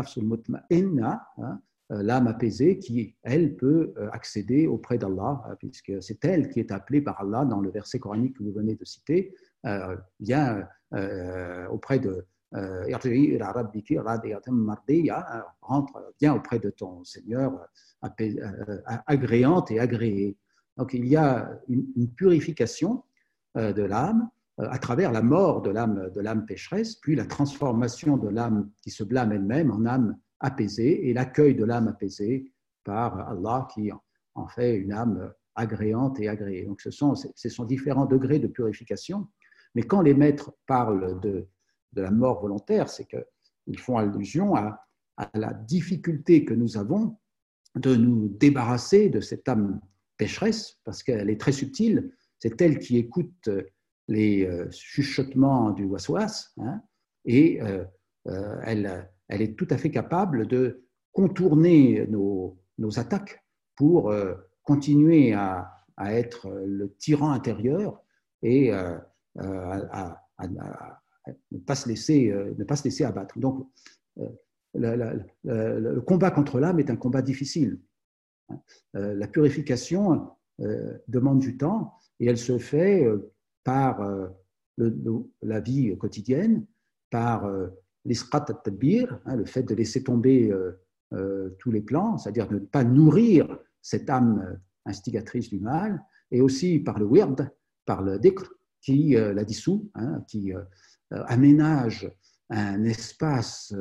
l'âme 1.91 2.27
apaisée 2.27 2.79
qui, 2.79 3.15
elle, 3.23 3.55
peut 3.55 3.93
accéder 4.13 4.67
auprès 4.67 4.97
d'Allah, 4.97 5.45
puisque 5.59 6.03
c'est 6.03 6.25
elle 6.25 6.49
qui 6.49 6.59
est 6.59 6.73
appelée 6.73 7.03
par 7.03 7.21
Allah 7.21 7.45
dans 7.45 7.61
le 7.61 7.71
verset 7.71 7.99
coranique 7.99 8.39
que 8.39 8.43
vous 8.45 8.53
venez 8.55 8.77
de 8.77 8.85
citer, 8.87 9.35
bien 10.19 10.67
auprès 11.71 11.99
de, 11.99 12.27
euh, 12.55 12.87
rentre 15.61 16.15
bien 16.19 16.35
auprès 16.35 16.59
de 16.59 16.71
ton 16.71 17.05
Seigneur, 17.05 17.53
euh, 18.21 18.79
agréante 19.07 19.71
et 19.71 19.79
agréée. 19.79 20.39
Donc 20.79 20.95
il 20.95 21.07
y 21.07 21.17
a 21.17 21.51
une, 21.69 22.09
purification 22.09 23.05
euh, 23.59 23.73
de 23.75 23.83
l'âme 23.83 24.29
à 24.59 24.79
travers 24.79 25.13
la 25.13 25.23
mort 25.23 25.63
de 25.63 25.71
l'âme 25.71 26.11
de 26.15 26.21
l'âme 26.21 26.45
pécheresse, 26.45 26.97
puis 26.97 27.17
la 27.17 27.25
transformation 27.25 28.17
de 28.17 28.29
l'âme 28.29 28.71
qui 28.83 28.91
se 28.91 29.03
blâme 29.03 29.33
elle-même 29.33 29.71
en 29.71 29.87
âme 29.87 30.19
apaisée 30.41 31.09
et 31.09 31.15
l'accueil 31.15 31.55
de 31.55 31.65
l'âme 31.65 31.89
apaisée 31.89 32.53
par 32.85 33.29
Allah 33.31 33.67
qui 33.73 33.91
en 34.35 34.47
fait 34.49 34.77
une 34.77 34.93
âme 34.93 35.33
agréante 35.55 36.21
et 36.21 36.29
agréée. 36.29 36.65
Donc 36.65 36.81
ce 36.81 36.91
sont, 36.91 37.15
ce 37.15 37.49
sont 37.49 37.65
différents 37.65 38.07
degrés 38.07 38.39
de 38.39 38.47
purification, 38.47 39.29
mais 39.75 39.83
quand 39.83 40.03
les 40.03 40.15
maîtres 40.15 40.53
parlent 40.67 41.21
de 41.21 41.49
de 41.93 42.03
la 42.03 42.11
mort 42.11 42.41
volontaire, 42.41 42.89
c'est 42.89 43.07
qu'ils 43.07 43.79
font 43.79 43.97
allusion 43.97 44.55
à, 44.55 44.79
la 45.35 45.53
difficulté 45.53 46.45
que 46.45 46.55
nous 46.55 46.79
avons 46.79 47.17
de 47.77 47.95
nous 47.95 48.29
débarrasser 48.29 49.09
de 49.09 49.21
cette 49.21 49.49
âme 49.49 49.81
pécheresse, 50.17 50.81
parce 50.85 51.03
qu'elle 51.03 51.31
est 51.31 51.41
très 51.41 51.53
subtile. 51.53 52.13
C'est 52.41 52.61
elle 52.61 52.81
qui 52.81 52.97
écoute 52.97 53.49
les 54.09 54.45
euh, 54.45 54.71
chuchotements 54.71 55.71
du 55.71 55.85
waswas, 55.85 56.53
hein, 56.59 56.83
et 57.25 57.63
euh, 57.63 57.85
euh, 58.29 58.61
elle, 58.65 59.11
elle, 59.29 59.43
est 59.43 59.57
tout 59.57 59.69
à 59.71 59.77
fait 59.77 59.91
capable 59.91 60.47
de 60.47 60.85
contourner 61.13 62.07
nos, 62.09 62.59
attaques 62.97 63.45
pour 63.77 64.13
continuer 64.63 65.35
à, 65.35 65.69
être 65.99 66.51
le 66.67 66.93
tyran 66.95 67.31
intérieur 67.31 68.03
et 68.43 68.73
à, 68.73 69.07
ne 69.37 71.59
pas 71.65 71.75
se 71.75 71.89
laisser, 71.89 72.33
ne 72.33 72.65
pas 72.65 72.77
se 72.77 72.85
laisser 72.85 73.05
abattre. 73.05 73.39
Donc, 73.39 73.69
le 74.75 76.01
combat 76.01 76.31
contre 76.31 76.59
l'âme 76.59 76.81
est 76.81 76.91
un 76.91 76.97
combat 76.97 77.23
difficile. 77.23 77.79
Euh, 78.97 79.15
la 79.15 79.29
purification 79.29 80.31
demande 81.09 81.41
du 81.41 81.57
temps 81.57 81.95
et 82.21 82.27
elle 82.27 82.39
se 82.39 82.59
fait 82.59 83.05
par 83.65 84.01
la 85.43 85.61
vie 85.61 85.97
quotidienne, 85.99 86.67
par 87.11 87.51
l'isqat 88.05 88.45
al-tabir, 88.49 89.21
hein, 89.27 89.37
le 89.37 89.45
fait 89.45 89.63
de 89.63 89.75
laisser 89.75 90.03
tomber 90.03 90.53
tous 91.59 91.71
les 91.71 91.83
plans, 91.83 92.19
c'est-à-dire 92.19 92.49
de 92.49 92.55
ne 92.55 92.61
pas 92.61 92.85
nourrir 92.85 93.59
cette 93.81 94.11
âme 94.11 94.59
instigatrice 94.87 95.49
du 95.49 95.61
mal, 95.61 96.03
et 96.31 96.41
aussi 96.41 96.79
par 96.79 96.99
le 96.99 97.07
wird, 97.07 97.49
par 97.85 98.03
le 98.03 98.19
dhikr, 98.19 98.51
qui 98.81 99.11
la 99.15 99.45
dissout, 99.45 99.91
hein, 99.95 100.25
qui 100.27 100.53
euh, 101.13 101.23
aménage 101.27 102.11
un 102.49 102.85
espace 102.85 103.75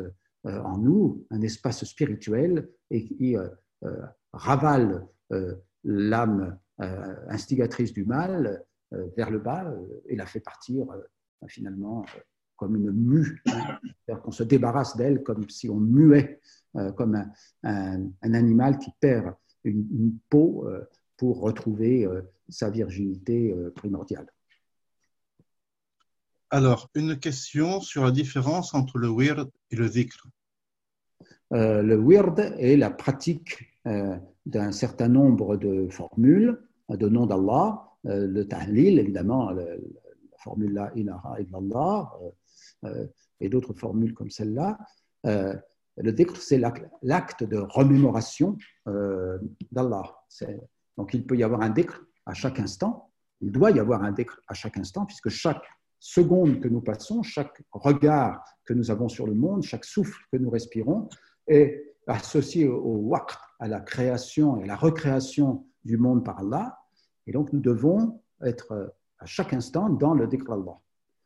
euh, 0.46 0.62
en 0.64 0.78
nous, 0.78 1.26
un 1.30 1.42
espace 1.42 1.86
spirituel, 1.86 2.70
et 2.90 3.06
qui 3.06 3.38
euh, 3.38 3.48
ravale 4.34 5.08
l'âme 5.84 6.58
instigatrice 7.30 7.94
du 7.94 8.04
mal 8.04 8.64
vers 9.16 9.30
le 9.30 9.40
bas 9.40 9.74
et 10.08 10.16
la 10.16 10.26
fait 10.26 10.40
partir 10.40 10.86
finalement 11.48 12.06
comme 12.56 12.76
une 12.76 12.92
mue, 12.92 13.42
hein. 13.48 13.80
c'est-à-dire 13.84 14.22
qu'on 14.22 14.32
se 14.32 14.44
débarrasse 14.44 14.96
d'elle 14.96 15.24
comme 15.24 15.50
si 15.50 15.70
on 15.70 15.80
muait, 15.80 16.42
comme 16.96 17.24
un, 17.64 18.12
animal 18.22 18.78
qui 18.78 18.92
perd 19.00 19.34
une 19.64 20.18
peau 20.30 20.68
pour 21.18 21.42
retrouver 21.42 22.08
sa 22.50 22.70
virginité 22.70 23.56
primordiale. 23.76 24.28
Alors, 26.54 26.90
une 26.96 27.18
question 27.18 27.80
sur 27.80 28.04
la 28.04 28.12
différence 28.12 28.74
entre 28.74 28.98
le 28.98 29.08
wird 29.08 29.50
et 29.72 29.78
le 29.78 29.90
dhikr. 29.90 30.28
Euh, 31.54 31.82
le 31.82 31.96
wird 31.96 32.40
est 32.40 32.76
la 32.76 32.90
pratique 32.90 33.74
euh, 33.88 34.18
d'un 34.46 34.74
certain 34.74 35.08
nombre 35.08 35.56
de 35.56 35.88
formules, 35.90 36.62
de 36.90 37.08
noms 37.08 37.26
d'Allah, 37.26 37.82
euh, 37.82 37.91
le 38.04 38.44
tahlil, 38.44 39.00
évidemment, 39.00 39.52
la 39.52 39.66
formule 40.38 40.74
la 40.74 40.92
ilaha 40.96 41.40
illallah, 41.40 42.12
et 43.40 43.50
d'autres 43.50 43.74
formules 43.74 44.14
comme 44.14 44.30
celle-là. 44.30 44.78
le 45.24 46.12
dhikr, 46.12 46.38
c'est 46.38 46.60
l'acte 47.02 47.44
de 47.44 47.58
remémoration 47.58 48.58
d'Allah. 48.86 50.04
Donc, 50.98 51.14
il 51.14 51.26
peut 51.26 51.38
y 51.38 51.44
avoir 51.44 51.62
un 51.62 51.70
dhikr 51.70 52.04
à 52.26 52.34
chaque 52.34 52.60
instant, 52.60 53.12
il 53.40 53.52
doit 53.52 53.72
y 53.72 53.80
avoir 53.80 54.04
un 54.04 54.12
dhikr 54.12 54.40
à 54.48 54.54
chaque 54.54 54.78
instant, 54.78 55.06
puisque 55.06 55.30
chaque 55.30 55.64
seconde 56.00 56.60
que 56.60 56.68
nous 56.68 56.82
passons, 56.82 57.22
chaque 57.24 57.62
regard 57.72 58.44
que 58.66 58.74
nous 58.74 58.90
avons 58.90 59.10
sur 59.10 59.28
le 59.28 59.36
monde, 59.36 59.64
chaque 59.64 59.86
souffle 59.86 60.20
que 60.32 60.38
nous 60.38 60.50
respirons 60.50 61.10
est 61.48 61.96
associé 62.08 62.68
au 62.68 62.98
waqt, 62.98 63.38
à 63.60 63.68
la 63.68 63.80
création 63.80 64.58
et 64.58 64.64
à 64.64 64.68
la 64.68 64.76
recréation 64.76 65.66
du 65.84 65.98
monde 65.98 66.26
par 66.26 66.40
Allah. 66.40 66.81
Et 67.28 67.32
donc 67.32 67.54
nous 67.54 67.60
devons 67.60 68.22
être 68.42 68.94
à 69.20 69.26
chaque 69.26 69.54
instant 69.54 69.90
dans 69.90 70.14
le 70.14 70.28
dhikr 70.28 70.52
Allah. 70.52 70.78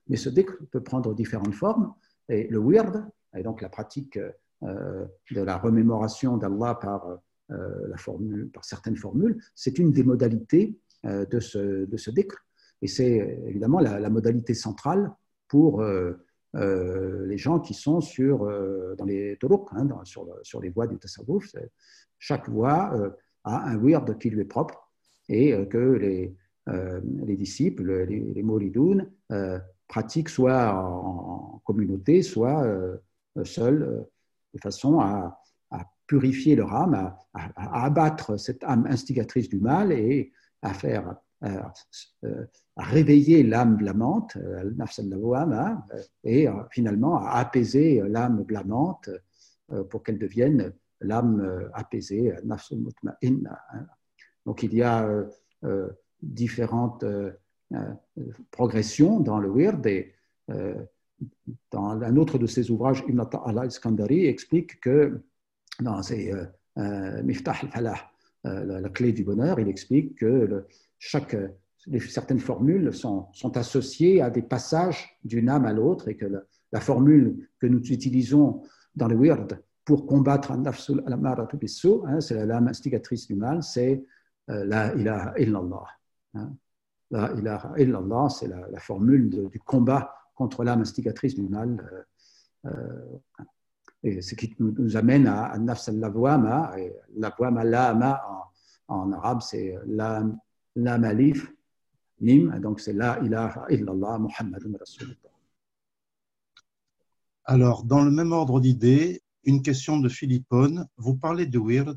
Mais 0.08 0.18
ce 0.18 0.30
dhikr 0.30 0.54
peut 0.72 0.84
prendre 0.84 1.14
différentes 1.14 1.54
formes. 1.54 1.94
Et 2.30 2.48
le 2.48 2.60
wird, 2.60 3.06
et 3.36 3.44
donc 3.44 3.62
la 3.62 3.70
pratique 3.70 4.20
euh, 4.64 5.06
de 5.32 5.42
la 5.42 5.58
remémoration 5.58 6.38
d'Allah 6.38 6.76
par, 6.76 7.20
euh, 7.52 8.48
par 8.54 8.66
certaines 8.66 8.96
formules, 8.96 9.42
c'est 9.54 9.78
une 9.80 9.92
des 9.92 10.04
modalités 10.04 10.78
euh, 11.06 11.26
de 11.26 11.40
ce, 11.40 11.86
de. 11.86 11.98
Et 12.82 12.88
c'est 12.88 13.42
évidemment 13.48 13.80
la, 13.80 14.10
modalité 14.10 14.54
centrale 14.54 15.12
pour 15.48 15.82
euh, 15.82 16.14
euh, 16.56 17.26
les 17.26 17.38
gens 17.38 17.60
qui 17.60 17.74
sont 17.74 18.02
sur, 18.02 18.44
euh, 18.44 18.96
dans 18.98 19.06
les 19.06 19.38
turuq, 19.40 19.68
hein, 19.72 19.88
sur, 20.04 20.28
sur, 20.44 20.62
les 20.62 20.70
voies 20.70 20.88
du 20.88 20.98
tasawwuf. 20.98 21.56
Chaque 22.20 22.50
voie 22.50 22.94
a 23.44 23.70
un 23.70 23.78
wird 23.78 24.18
qui 24.18 24.30
lui 24.30 24.42
est 24.42 24.46
propre 24.46 24.85
et 25.30 25.52
que 25.68 25.78
les, 25.78 26.36
les 27.26 27.36
disciples, 27.36 28.04
les, 28.06 28.20
les 28.20 28.44
pratiquent 29.88 30.30
soit 30.30 30.74
en, 30.74 31.62
communauté, 31.64 32.22
soit 32.22 32.66
seuls, 33.44 34.06
de 34.54 34.60
façon 34.60 35.00
à, 35.00 35.40
purifier 36.08 36.56
leur 36.56 36.72
âme, 36.72 37.16
à, 37.34 37.86
abattre 37.86 38.38
cette 38.38 38.64
âme 38.64 38.86
instigatrice 38.86 39.50
du 39.50 39.60
mal 39.60 39.92
et 39.92 40.32
à 40.62 40.72
faire 40.74 41.16
réveiller 42.78 43.42
l'âme 43.44 43.78
blâmante, 43.78 44.38
et 46.24 46.48
finalement 46.72 47.18
à 47.18 47.40
apaiser 47.40 48.02
l'âme 48.08 48.44
blâmante 48.44 49.10
pour 49.90 50.04
qu'elle 50.04 50.20
devienne 50.20 50.74
l'âme 51.02 51.70
apaisée, 51.74 52.34
Donc 54.46 54.64
il 54.64 54.74
y 54.74 54.84
a 54.84 55.08
différentes 56.22 57.06
progressions 58.52 59.20
dans 59.20 59.40
le 59.40 59.50
wird 59.50 59.86
et 59.86 60.14
dans 61.72 61.90
un 61.90 62.16
autre 62.18 62.38
de 62.38 62.46
ses 62.46 62.70
ouvrages, 62.72 63.04
Ibn 63.08 63.24
al-Iskandari 63.46 64.26
explique 64.26 64.80
que 64.80 65.22
dans 65.82 66.02
ses 66.04 66.34
Miftah 66.78 67.56
al-Falah, 67.62 68.12
la, 68.44 68.90
clé 68.90 69.12
du 69.14 69.24
bonheur, 69.24 69.60
il 69.60 69.68
explique 69.68 70.16
que 70.16 70.66
chaque, 71.00 71.36
certaines 72.10 72.40
formules 72.40 72.94
sont, 72.94 73.28
associées 73.56 74.22
à 74.22 74.30
des 74.30 74.42
passages 74.42 75.18
d'une 75.24 75.50
âme 75.50 75.66
à 75.66 75.74
l'autre 75.74 76.08
et 76.10 76.16
que 76.16 76.26
la, 76.72 76.80
formule 76.80 77.48
que 77.60 77.68
nous 77.68 77.82
utilisons 77.92 78.62
dans 78.96 79.08
le 79.08 79.16
wird 79.16 79.48
pour 79.86 80.06
combattre 80.06 80.52
hein, 80.52 80.64
c'est 82.20 82.34
la 82.36 82.46
lame 82.46 82.68
instigatrice 82.68 83.28
du 83.28 83.36
mal, 83.36 83.64
c'est 83.64 83.94
euh, 83.94 84.06
la 84.48 84.94
ilaha 84.96 85.34
illallah. 85.38 85.86
Hein. 86.36 86.56
La 87.12 87.32
ilaha 87.34 87.74
illallah, 87.78 88.30
c'est 88.30 88.48
la, 88.48 88.80
formule 88.80 89.30
du 89.30 89.60
combat 89.60 90.14
contre 90.34 90.64
l'âme 90.64 90.82
instigatrice 90.82 91.36
du 91.36 91.44
mal. 91.44 92.06
Euh, 92.66 92.70
euh, 92.72 93.20
et 94.04 94.22
ce 94.22 94.36
qui 94.36 94.56
nous, 94.60 94.98
amène 94.98 95.28
à, 95.28 95.58
nafs 95.58 95.88
al-lawama, 95.90 96.76
lawama 97.16 97.64
lama 97.64 98.22
en, 98.88 99.12
arabe, 99.12 99.42
c'est 99.42 99.76
l'âme 99.88 100.38
la 100.76 100.98
malif, 100.98 101.52
nim, 102.20 102.60
donc 102.60 102.80
c'est 102.80 102.94
la 102.94 103.20
ilaha 103.24 103.66
illallah 103.70 104.20
Muhammadun 104.20 104.78
Rasulullah. 104.78 105.16
Alors, 107.46 107.84
dans 107.84 108.04
le 108.04 108.12
même 108.12 108.32
ordre 108.32 108.60
d'idées, 108.60 109.24
une 109.46 109.62
question 109.62 110.00
de 110.00 110.10
Philippone. 110.10 110.88
Vous 110.98 111.16
parlez 111.16 111.46
de 111.46 111.60
wird, 111.60 111.96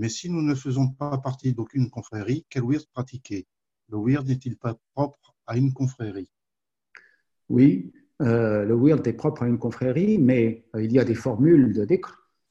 mais 0.00 0.08
si 0.08 0.30
nous 0.30 0.40
ne 0.40 0.54
faisons 0.54 0.88
pas 0.88 1.18
partie 1.18 1.52
d'aucune 1.52 1.90
confrérie, 1.90 2.46
quel 2.48 2.62
wird 2.62 2.86
pratiquer? 2.94 3.46
Le 3.90 3.98
wird 3.98 4.26
n'est-il 4.26 4.56
pas 4.56 4.74
propre 4.94 5.36
à 5.46 5.58
une 5.58 5.74
confrérie? 5.74 6.30
Oui, 7.50 7.92
euh, 8.22 8.64
le 8.64 8.74
wird 8.74 9.06
est 9.06 9.12
propre 9.12 9.42
à 9.42 9.46
une 9.46 9.58
confrérie, 9.58 10.16
mais 10.16 10.64
euh, 10.74 10.82
il 10.82 10.90
y 10.90 10.98
a 10.98 11.04
des 11.04 11.14
formules 11.14 11.74
de 11.74 11.86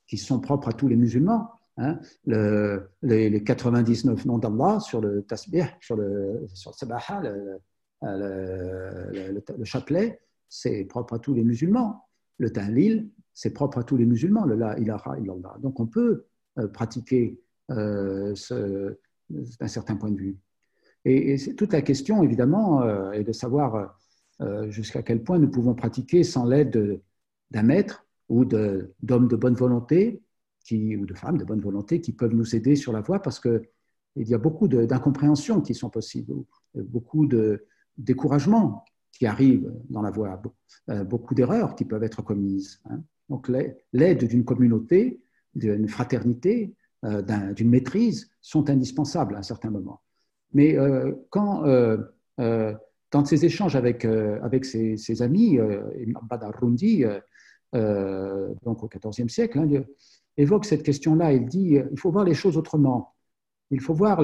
qui 0.05 0.17
sont 0.17 0.39
propres 0.39 0.67
à 0.69 0.73
tous 0.73 0.87
les 0.87 0.95
musulmans. 0.95 1.49
Hein, 1.77 1.99
le, 2.27 2.91
les, 3.01 3.43
99 3.43 4.25
noms 4.25 4.37
d'Allah 4.37 4.79
sur 4.79 5.01
le 5.01 5.23
tasbih, 5.23 5.65
sur 5.81 5.95
le, 5.95 6.45
sur 6.53 6.69
le 6.69 6.75
sabaha, 6.75 7.21
le, 7.21 7.59
le, 8.03 9.63
chapelet, 9.63 10.21
c'est 10.49 10.85
propre 10.85 11.15
à 11.15 11.19
tous 11.19 11.33
les 11.33 11.43
musulmans. 11.43 12.05
Le 12.37 12.51
ta'lil, 12.51 13.09
c'est 13.33 13.51
propre 13.51 13.79
à 13.79 13.83
tous 13.83 13.97
les 13.97 14.05
musulmans, 14.05 14.45
le 14.45 14.55
la 14.55 14.77
ilaha 14.77 15.17
illallah. 15.17 15.55
Donc 15.61 15.79
on 15.79 15.87
peut 15.87 16.11
euh, 16.11 16.28
pratiquer 16.73 17.39
euh, 17.71 18.33
d'un 19.59 19.67
certain 19.67 19.95
point 19.95 20.09
de 20.09 20.17
vue. 20.17 20.37
Et, 21.05 21.37
toute 21.55 21.71
la 21.71 21.83
question, 21.83 22.23
évidemment, 22.23 22.81
euh, 22.81 23.11
est 23.11 23.23
de 23.23 23.31
savoir 23.31 23.95
euh, 24.41 24.69
jusqu'à 24.71 25.03
quel 25.03 25.23
point 25.23 25.37
nous 25.37 25.49
pouvons 25.49 25.75
pratiquer 25.75 26.23
sans 26.23 26.45
l'aide 26.45 26.99
d'un 27.51 27.63
maître 27.63 28.07
ou 28.27 28.43
d'hommes 28.43 29.27
de 29.27 29.35
bonne 29.35 29.53
volonté 29.53 30.21
ou 30.71 31.05
de 31.05 31.13
femmes 31.13 31.37
de 31.37 31.45
bonne 31.45 31.61
volonté 31.61 32.01
qui 32.01 32.11
peuvent 32.11 32.33
nous 32.33 32.55
aider 32.55 32.75
sur 32.75 32.91
la 32.91 33.01
voie 33.01 33.21
parce 33.21 33.39
qu'il 33.39 33.61
y 34.15 34.33
a 34.33 34.37
beaucoup 34.37 34.67
d'incompréhensions 34.67 35.61
qui 35.61 35.73
sont 35.73 35.89
possibles, 35.89 36.33
beaucoup 36.75 37.25
de 37.25 37.65
découragement 37.97 38.83
qui 39.11 39.25
arrive 39.25 39.71
dans 39.89 40.01
la 40.01 40.11
voie, 40.11 40.41
euh, 40.89 41.03
beaucoup 41.03 41.35
d'erreurs 41.35 41.75
qui 41.75 41.85
peuvent 41.85 42.03
être 42.03 42.21
commises. 42.21 42.81
Hein. 42.89 43.01
Donc 43.29 43.49
l'aide 43.93 44.27
d'une 44.27 44.45
communauté, 44.45 45.21
d'une 45.55 45.87
fraternité, 45.87 46.73
euh, 47.05 47.21
d'une 47.53 47.69
maîtrise 47.69 48.29
sont 48.41 48.69
indispensables 48.69 49.35
à 49.35 49.39
un 49.39 49.43
certain 49.43 49.69
moment. 49.69 50.01
Mais 50.53 50.77
euh, 50.77 51.13
quand, 51.29 51.63
dans 53.11 53.25
ces 53.25 53.45
échanges 53.45 53.75
avec, 53.75 54.05
ses, 54.65 54.97
ses 54.97 55.21
amis, 55.21 55.59
Badar 56.23 56.53
Rundi, 56.59 57.03
donc 57.73 58.83
au 58.83 58.89
XIVe 58.89 59.29
siècle, 59.29 59.59
hein, 59.59 59.83
évoque 60.39 60.65
cette 60.65 60.83
question-là. 60.83 61.33
Il 61.33 61.45
dit 61.45 61.77
euh, 61.77 61.83
il 61.91 61.99
faut 61.99 62.11
voir 62.11 62.23
les 62.23 62.33
choses 62.33 62.57
autrement. 62.57 63.13
Il 63.71 63.81
faut 63.81 63.93
voir 63.93 64.17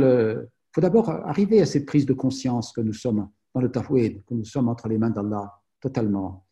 faut 0.74 0.82
d'abord 0.82 1.10
arriver 1.10 1.62
à 1.62 1.66
cette 1.66 1.86
prise 1.86 2.06
de 2.06 2.14
conscience 2.14 2.74
que 2.74 2.82
nous 2.82 2.94
sommes 2.94 3.30
dans 3.54 3.62
le 3.62 3.70
tafouid, 3.70 4.24
que 4.26 4.34
nous 4.34 4.44
sommes 4.44 4.68
entre 4.68 4.88
les 4.88 4.98
mains 4.98 5.12
d'Allah 5.12 5.54
totalement. 5.80 6.46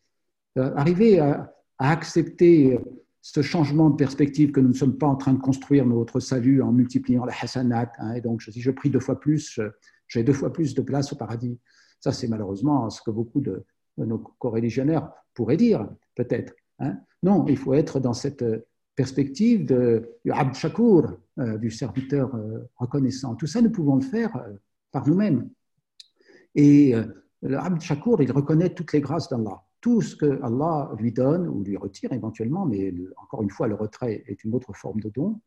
Euh, 0.58 0.72
arriver 0.76 1.18
à, 1.18 1.50
accepter 1.76 2.78
ce 3.26 3.40
changement 3.40 3.88
de 3.88 3.96
perspective 3.96 4.52
que 4.52 4.60
nous 4.60 4.68
ne 4.68 4.74
sommes 4.74 4.98
pas 4.98 5.06
en 5.06 5.16
train 5.16 5.32
de 5.32 5.40
construire 5.40 5.86
notre 5.86 6.20
salut 6.20 6.60
en 6.60 6.72
multipliant 6.72 7.24
la 7.24 7.32
hasanat. 7.40 7.90
Hein, 7.98 8.12
et 8.16 8.20
donc, 8.20 8.42
si 8.42 8.60
je 8.60 8.70
prie 8.70 8.90
deux 8.90 9.00
fois 9.00 9.18
plus, 9.18 9.58
j'ai 10.08 10.22
deux 10.22 10.34
fois 10.34 10.52
plus 10.52 10.74
de 10.74 10.82
place 10.82 11.10
au 11.10 11.16
paradis. 11.16 11.58
Ça, 12.00 12.12
c'est 12.12 12.28
malheureusement 12.28 12.90
ce 12.90 13.00
que 13.00 13.10
beaucoup 13.10 13.40
de, 13.40 13.64
nos 13.96 14.18
coreligionnaires 14.18 15.10
pourraient 15.32 15.56
dire, 15.56 15.88
peut-être. 16.14 16.52
Hein. 16.80 16.98
Non, 17.22 17.46
il 17.48 17.56
faut 17.56 17.72
être 17.72 17.98
dans 17.98 18.12
cette 18.12 18.44
perspective 18.94 19.64
de, 19.64 20.06
du 20.22 20.30
Abd 20.30 20.54
Shakur, 20.54 21.16
euh, 21.38 21.56
du 21.56 21.70
serviteur 21.70 22.34
euh, 22.34 22.68
reconnaissant. 22.76 23.36
Tout 23.36 23.46
ça, 23.46 23.62
nous 23.62 23.70
pouvons 23.70 23.96
le 23.96 24.02
faire 24.02 24.36
euh, 24.36 24.52
par 24.92 25.08
nous-mêmes. 25.08 25.48
Et 26.54 26.94
le 27.42 27.58
Abd 27.58 27.80
Shakur, 27.80 28.22
il 28.22 28.30
reconnaît 28.30 28.74
toutes 28.74 28.92
les 28.92 29.00
grâces 29.00 29.30
d'Allah. 29.30 29.63
Tout 29.84 30.00
ce 30.00 30.16
que 30.16 30.40
Allah 30.42 30.90
lui 30.98 31.12
donne 31.12 31.46
ou 31.46 31.62
lui 31.62 31.76
retire 31.76 32.10
éventuellement, 32.14 32.64
mais 32.64 32.94
encore 33.18 33.42
une 33.42 33.50
fois, 33.50 33.68
le 33.68 33.74
retrait 33.74 34.24
est 34.26 34.42
une 34.42 34.54
autre 34.54 34.72
forme 34.72 35.00
de 35.00 35.10
don. 35.10 35.40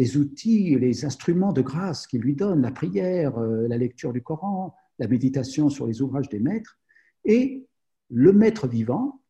les 0.00 0.16
outils, 0.16 0.74
les 0.78 1.04
instruments 1.04 1.52
de 1.52 1.60
grâce 1.60 2.06
qu'il 2.06 2.22
lui 2.22 2.34
donne, 2.34 2.62
la 2.62 2.70
prière, 2.70 3.38
la 3.38 3.76
lecture 3.76 4.14
du 4.14 4.22
Coran, 4.22 4.74
la 4.98 5.06
méditation 5.06 5.68
sur 5.68 5.86
les 5.86 6.00
ouvrages 6.00 6.30
des 6.30 6.40
maîtres, 6.40 6.78
et 7.26 7.66
le 8.08 8.32
maître 8.32 8.66
vivant, 8.66 9.20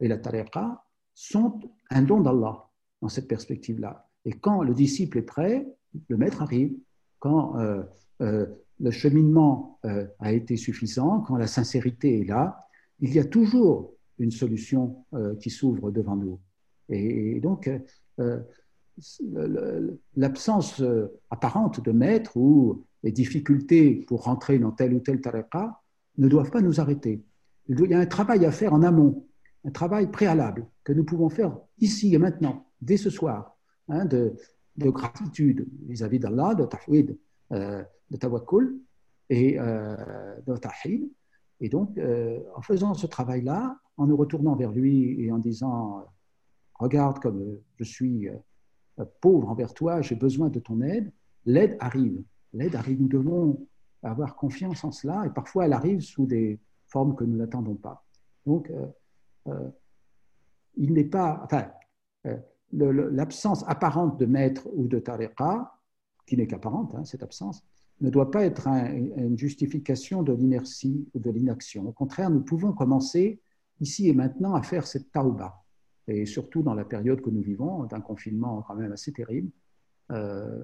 et 0.00 0.08
la 0.08 0.16
tariqa, 0.16 0.82
sont 1.14 1.60
un 1.90 2.00
don 2.00 2.20
d'Allah 2.22 2.70
dans 3.02 3.10
cette 3.10 3.28
perspective-là. 3.28 4.08
Et 4.24 4.32
quand 4.32 4.62
le 4.62 4.72
disciple 4.72 5.18
est 5.18 5.28
prêt, 5.36 5.66
le 6.08 6.16
maître 6.16 6.40
arrive. 6.40 6.74
Quand 7.18 7.58
euh, 7.58 7.82
euh, 8.22 8.46
le 8.80 8.90
cheminement 8.90 9.78
euh, 9.84 10.06
a 10.18 10.32
été 10.32 10.56
suffisant, 10.56 11.20
quand 11.20 11.36
la 11.36 11.46
sincérité 11.46 12.20
est 12.20 12.24
là, 12.24 12.65
il 13.00 13.14
y 13.14 13.18
a 13.18 13.24
toujours 13.24 13.92
une 14.18 14.30
solution 14.30 15.04
qui 15.40 15.50
s'ouvre 15.50 15.90
devant 15.90 16.16
nous. 16.16 16.40
Et, 16.88 17.40
donc, 17.40 17.70
l'absence 20.16 20.82
apparente 21.30 21.84
de 21.84 21.92
maître 21.92 22.36
ou 22.36 22.84
les 23.02 23.12
difficultés 23.12 23.94
pour 24.06 24.24
rentrer 24.24 24.58
dans 24.58 24.70
tel 24.72 24.94
ou 24.94 25.00
tel 25.00 25.20
tariqa 25.20 25.80
ne 26.18 26.28
doivent 26.28 26.50
pas 26.50 26.62
nous 26.62 26.80
arrêter. 26.80 27.22
Il 27.68 27.78
y 27.86 27.94
a 27.94 27.98
un 27.98 28.06
travail 28.06 28.46
à 28.46 28.50
faire 28.50 28.72
en 28.72 28.82
amont 28.82 29.26
un 29.66 29.70
travail 29.70 30.10
préalable 30.10 30.66
que 30.84 30.92
nous 30.92 31.04
pouvons 31.04 31.28
faire 31.28 31.56
ici 31.80 32.14
et 32.14 32.18
maintenant, 32.18 32.66
dès 32.80 32.96
ce 32.96 33.10
soir, 33.10 33.56
hein, 33.88 34.04
de, 34.04 34.34
gratitude 34.78 35.66
vis-à-vis 35.88 36.18
d'Allah, 36.18 36.54
de 36.54 36.64
tafwid, 36.64 37.18
euh, 37.52 37.82
de 38.10 38.16
tawakkul 38.16 38.78
et 39.28 39.58
euh, 39.58 39.96
de 40.46 40.56
tahid. 40.56 41.08
Et 41.60 41.68
donc, 41.68 41.96
euh, 41.98 42.40
en 42.54 42.62
faisant 42.62 42.94
ce 42.94 43.06
travail-là, 43.06 43.78
en 43.96 44.06
nous 44.06 44.16
retournant 44.16 44.56
vers 44.56 44.72
lui 44.72 45.20
et 45.22 45.32
en 45.32 45.38
disant 45.38 46.04
Regarde 46.74 47.18
comme 47.20 47.58
je 47.76 47.84
suis 47.84 48.28
pauvre 49.22 49.48
envers 49.48 49.72
toi, 49.72 50.02
j'ai 50.02 50.14
besoin 50.14 50.50
de 50.50 50.58
ton 50.60 50.82
aide, 50.82 51.10
l'aide 51.46 51.76
arrive. 51.80 52.22
L'aide 52.52 52.76
arrive, 52.76 53.00
nous 53.00 53.08
devons 53.08 53.66
avoir 54.02 54.36
confiance 54.36 54.84
en 54.84 54.90
cela 54.90 55.24
et 55.26 55.30
parfois 55.30 55.64
elle 55.64 55.72
arrive 55.72 56.00
sous 56.00 56.26
des 56.26 56.60
formes 56.86 57.14
que 57.14 57.24
nous 57.24 57.36
n'attendons 57.36 57.76
pas. 57.76 58.04
Donc, 58.44 58.70
euh, 59.48 59.70
il 60.76 60.92
n'est 60.92 61.04
pas, 61.04 61.40
enfin, 61.44 61.70
euh, 62.26 62.36
l'absence 62.72 63.64
apparente 63.66 64.18
de 64.18 64.26
maître 64.26 64.68
ou 64.72 64.86
de 64.86 64.98
tariqa, 64.98 65.72
qui 66.26 66.36
n'est 66.36 66.46
qu'apparente, 66.46 66.94
hein, 66.94 67.04
cette 67.04 67.22
absence, 67.22 67.64
ne 68.00 68.10
doit 68.10 68.30
pas 68.30 68.44
être 68.44 68.66
une 68.66 69.38
justification 69.38 70.22
de 70.22 70.32
l'inertie 70.32 71.08
ou 71.14 71.18
de 71.18 71.30
l'inaction. 71.30 71.88
Au 71.88 71.92
contraire, 71.92 72.30
nous 72.30 72.42
pouvons 72.42 72.72
commencer 72.72 73.40
ici 73.80 74.08
et 74.08 74.12
maintenant 74.12 74.54
à 74.54 74.62
faire 74.62 74.86
cette 74.86 75.10
tauba. 75.12 75.62
Et 76.08 76.26
surtout 76.26 76.62
dans 76.62 76.74
la 76.74 76.84
période 76.84 77.20
que 77.20 77.30
nous 77.30 77.42
vivons, 77.42 77.84
d'un 77.84 78.00
confinement 78.00 78.62
quand 78.62 78.76
même 78.76 78.92
assez 78.92 79.12
terrible, 79.12 79.50
euh, 80.12 80.62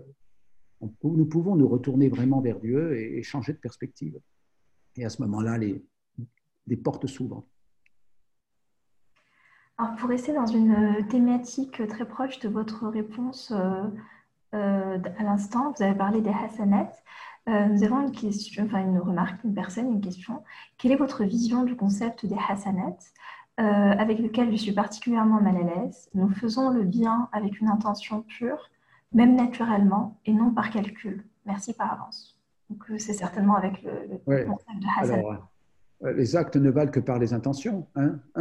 nous 1.03 1.27
pouvons 1.27 1.57
nous 1.57 1.69
retourner 1.69 2.09
vraiment 2.09 2.41
vers 2.41 2.61
Dieu 2.61 2.97
et, 2.97 3.23
changer 3.23 3.53
de 3.53 3.59
perspective. 3.59 4.19
Et 4.97 5.05
à 5.05 5.09
ce 5.09 5.23
moment-là, 5.23 5.59
les, 5.59 5.85
les 6.67 6.77
portes 6.77 7.07
s'ouvrent 7.07 7.45
pour 9.99 10.09
rester 10.09 10.33
dans 10.33 10.47
une 10.47 10.73
euh, 10.73 11.03
thématique 11.09 11.83
très 11.89 12.07
proche 12.07 12.39
de 12.41 12.49
votre 12.49 12.89
réponse 12.89 13.53
euh, 13.55 13.85
euh, 14.55 14.99
à 15.19 15.23
l'instant, 15.23 15.73
vous 15.77 15.83
avez 15.83 15.95
parlé 15.95 16.21
des 16.21 16.31
Hassanat. 16.31 16.91
Euh, 17.49 17.67
nous 17.67 17.83
avons 17.83 18.01
une 18.01 18.13
question, 18.13 18.65
enfin 18.65 18.81
une 18.81 18.99
remarque, 18.99 19.43
une 19.45 19.55
personne, 19.55 19.91
une 19.91 20.01
question. 20.01 20.45
Quelle 20.79 20.93
est 20.93 20.97
votre 20.97 21.25
vision 21.25 21.65
du 21.65 21.75
concept 21.75 22.25
des 22.25 22.37
hasanat 22.49 22.97
euh, 23.59 23.63
avec 23.65 24.21
lequel 24.21 24.53
je 24.53 24.57
suis 24.57 24.73
particulièrement 24.73 25.41
mal 25.41 25.57
à 25.57 25.63
l'aise? 25.63 26.09
Nous 26.15 26.31
faisons 26.31 26.71
le 26.71 26.85
bien 26.85 27.29
avec 27.33 27.61
une 27.61 27.69
intention 27.69 28.23
pure, 28.23 28.71
même 29.13 29.35
naturellement, 29.35 30.21
et 30.25 30.33
non 30.33 30.53
par 30.53 30.71
calcul. 30.71 31.27
Merci 31.45 31.75
par 31.75 31.93
avance. 31.93 32.39
Donc 32.71 32.89
euh, 32.91 32.99
c'est 32.99 33.13
certainement 33.13 33.57
avec 33.57 33.83
le, 33.83 34.19
concept 34.25 34.79
de 34.79 35.01
hasanat. 35.01 35.41
Les 36.05 36.37
actes 36.37 36.57
ne 36.57 36.71
valent 36.71 36.91
que 36.91 37.01
par 37.01 37.19
les 37.19 37.33
intentions. 37.33 37.87
Hein 37.95 38.19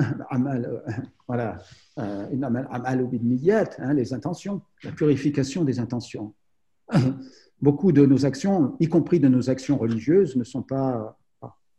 voilà. 1.28 1.60
hein, 3.80 3.93
les 3.93 4.13
intentions, 4.13 4.62
la 4.84 4.91
purification 4.91 5.63
des 5.63 5.80
intentions 5.80 6.34
beaucoup 7.62 7.91
de 7.91 8.06
nos 8.06 8.26
actions, 8.26 8.76
y 8.80 8.88
compris 8.88 9.19
de 9.19 9.28
nos 9.28 9.50
actions 9.50 9.78
religieuses, 9.78 10.36
ne 10.36 10.43
sont 10.43 10.63
pas 10.63 11.17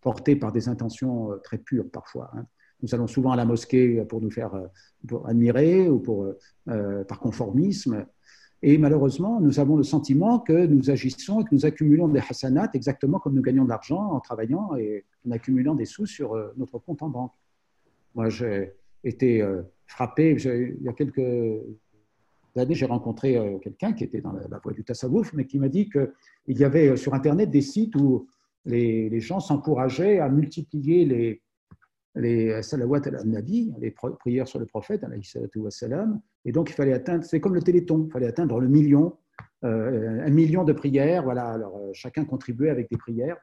portées 0.01 0.37
par 0.37 0.53
des 0.53 0.69
intentions 0.69 1.33
euh, 1.33 1.37
très 1.37 1.59
pures 1.59 1.91
parfois. 1.91 2.31
Hein. 2.35 2.47
Nous 2.83 2.95
allons 2.95 3.07
souvent 3.07 3.31
à 3.31 3.37
la 3.37 3.45
mosquée 3.45 4.05
pour 4.05 4.21
nous 4.21 4.31
faire 4.31 4.55
euh, 4.55 5.19
admirer 5.27 5.89
ou 5.89 6.01
pour, 6.01 6.27
euh, 6.69 7.05
par 7.05 7.21
conformisme. 7.21 8.07
Et 8.63 8.79
malheureusement, 8.79 9.41
nous 9.41 9.59
avons 9.59 9.77
le 9.77 9.83
sentiment 9.83 10.39
que 10.39 10.67
nous 10.67 10.91
agissons 10.91 11.41
et 11.41 11.45
que 11.45 11.53
nous 11.53 11.67
accumulons 11.67 12.09
des 12.09 12.21
hasanats 12.21 12.71
exactement 12.75 13.19
comme 13.19 13.35
nous 13.35 13.43
gagnons 13.43 13.65
de 13.65 13.69
l'argent 13.69 14.13
en 14.13 14.21
travaillant 14.21 14.77
et 14.77 15.05
en 15.27 15.33
accumulant 15.33 15.75
des 15.75 15.85
sous 15.85 16.07
sur 16.07 16.37
notre 16.57 16.79
compte 16.79 17.03
en 17.03 17.09
banque. 17.09 17.33
Moi, 18.15 18.29
j'ai 18.29 18.73
été 19.03 19.45
frappé 19.87 20.37
il 20.39 20.85
y 20.85 20.89
a 20.89 20.93
quelques 20.93 21.21
années, 22.61 22.75
j'ai 22.75 22.87
rencontré 22.87 23.37
euh, 23.37 23.59
quelqu'un 23.59 23.93
qui 23.93 24.05
était 24.05 24.21
dans 24.21 24.33
la, 24.33 24.59
voie 24.59 24.73
du 24.73 24.85
tassawouf, 24.85 25.33
mais 25.33 25.47
qui 25.47 25.59
m'a 25.59 25.69
dit 25.69 25.89
qu'il 25.89 26.59
y 26.59 26.65
avait 26.65 26.89
euh, 26.89 26.97
sur 26.97 27.15
Internet 27.15 27.51
des 27.51 27.63
sites 27.63 27.97
où 27.97 28.27
les, 28.65 29.21
gens 29.21 29.41
s'encourageaient 29.41 30.19
à 30.19 30.29
multiplier 30.29 31.05
les, 31.05 31.41
les 32.15 32.63
salawat 32.63 33.03
al-nabi, 33.07 33.73
les 33.79 33.91
prières 33.91 34.49
sur 34.49 34.59
le 34.59 34.67
prophète, 34.67 35.05
et 36.45 36.53
donc 36.53 36.71
il 36.71 36.75
fallait 36.75 36.93
atteindre, 36.93 37.25
c'est 37.25 37.41
comme 37.41 37.55
le 37.55 37.63
téléthon, 37.63 38.05
il 38.07 38.13
fallait 38.13 38.27
atteindre 38.27 38.61
le 38.61 38.69
million, 38.69 39.19
euh, 39.65 40.21
un 40.25 40.31
million 40.31 40.65
de 40.65 40.73
prières, 40.73 41.23
voilà, 41.23 41.49
alors 41.49 41.79
chacun 41.93 42.25
contribuait 42.25 42.71
avec 42.71 42.91
des 42.91 42.99
prières. 42.99 43.39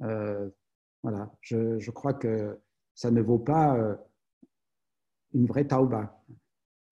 voilà, 0.00 1.32
je, 1.40 1.78
je, 1.78 1.90
crois 1.90 2.14
que 2.14 2.58
ça 2.94 3.10
ne 3.10 3.20
vaut 3.20 3.38
pas 3.38 3.98
une 5.32 5.46
vraie 5.46 5.66
tauba 5.66 6.24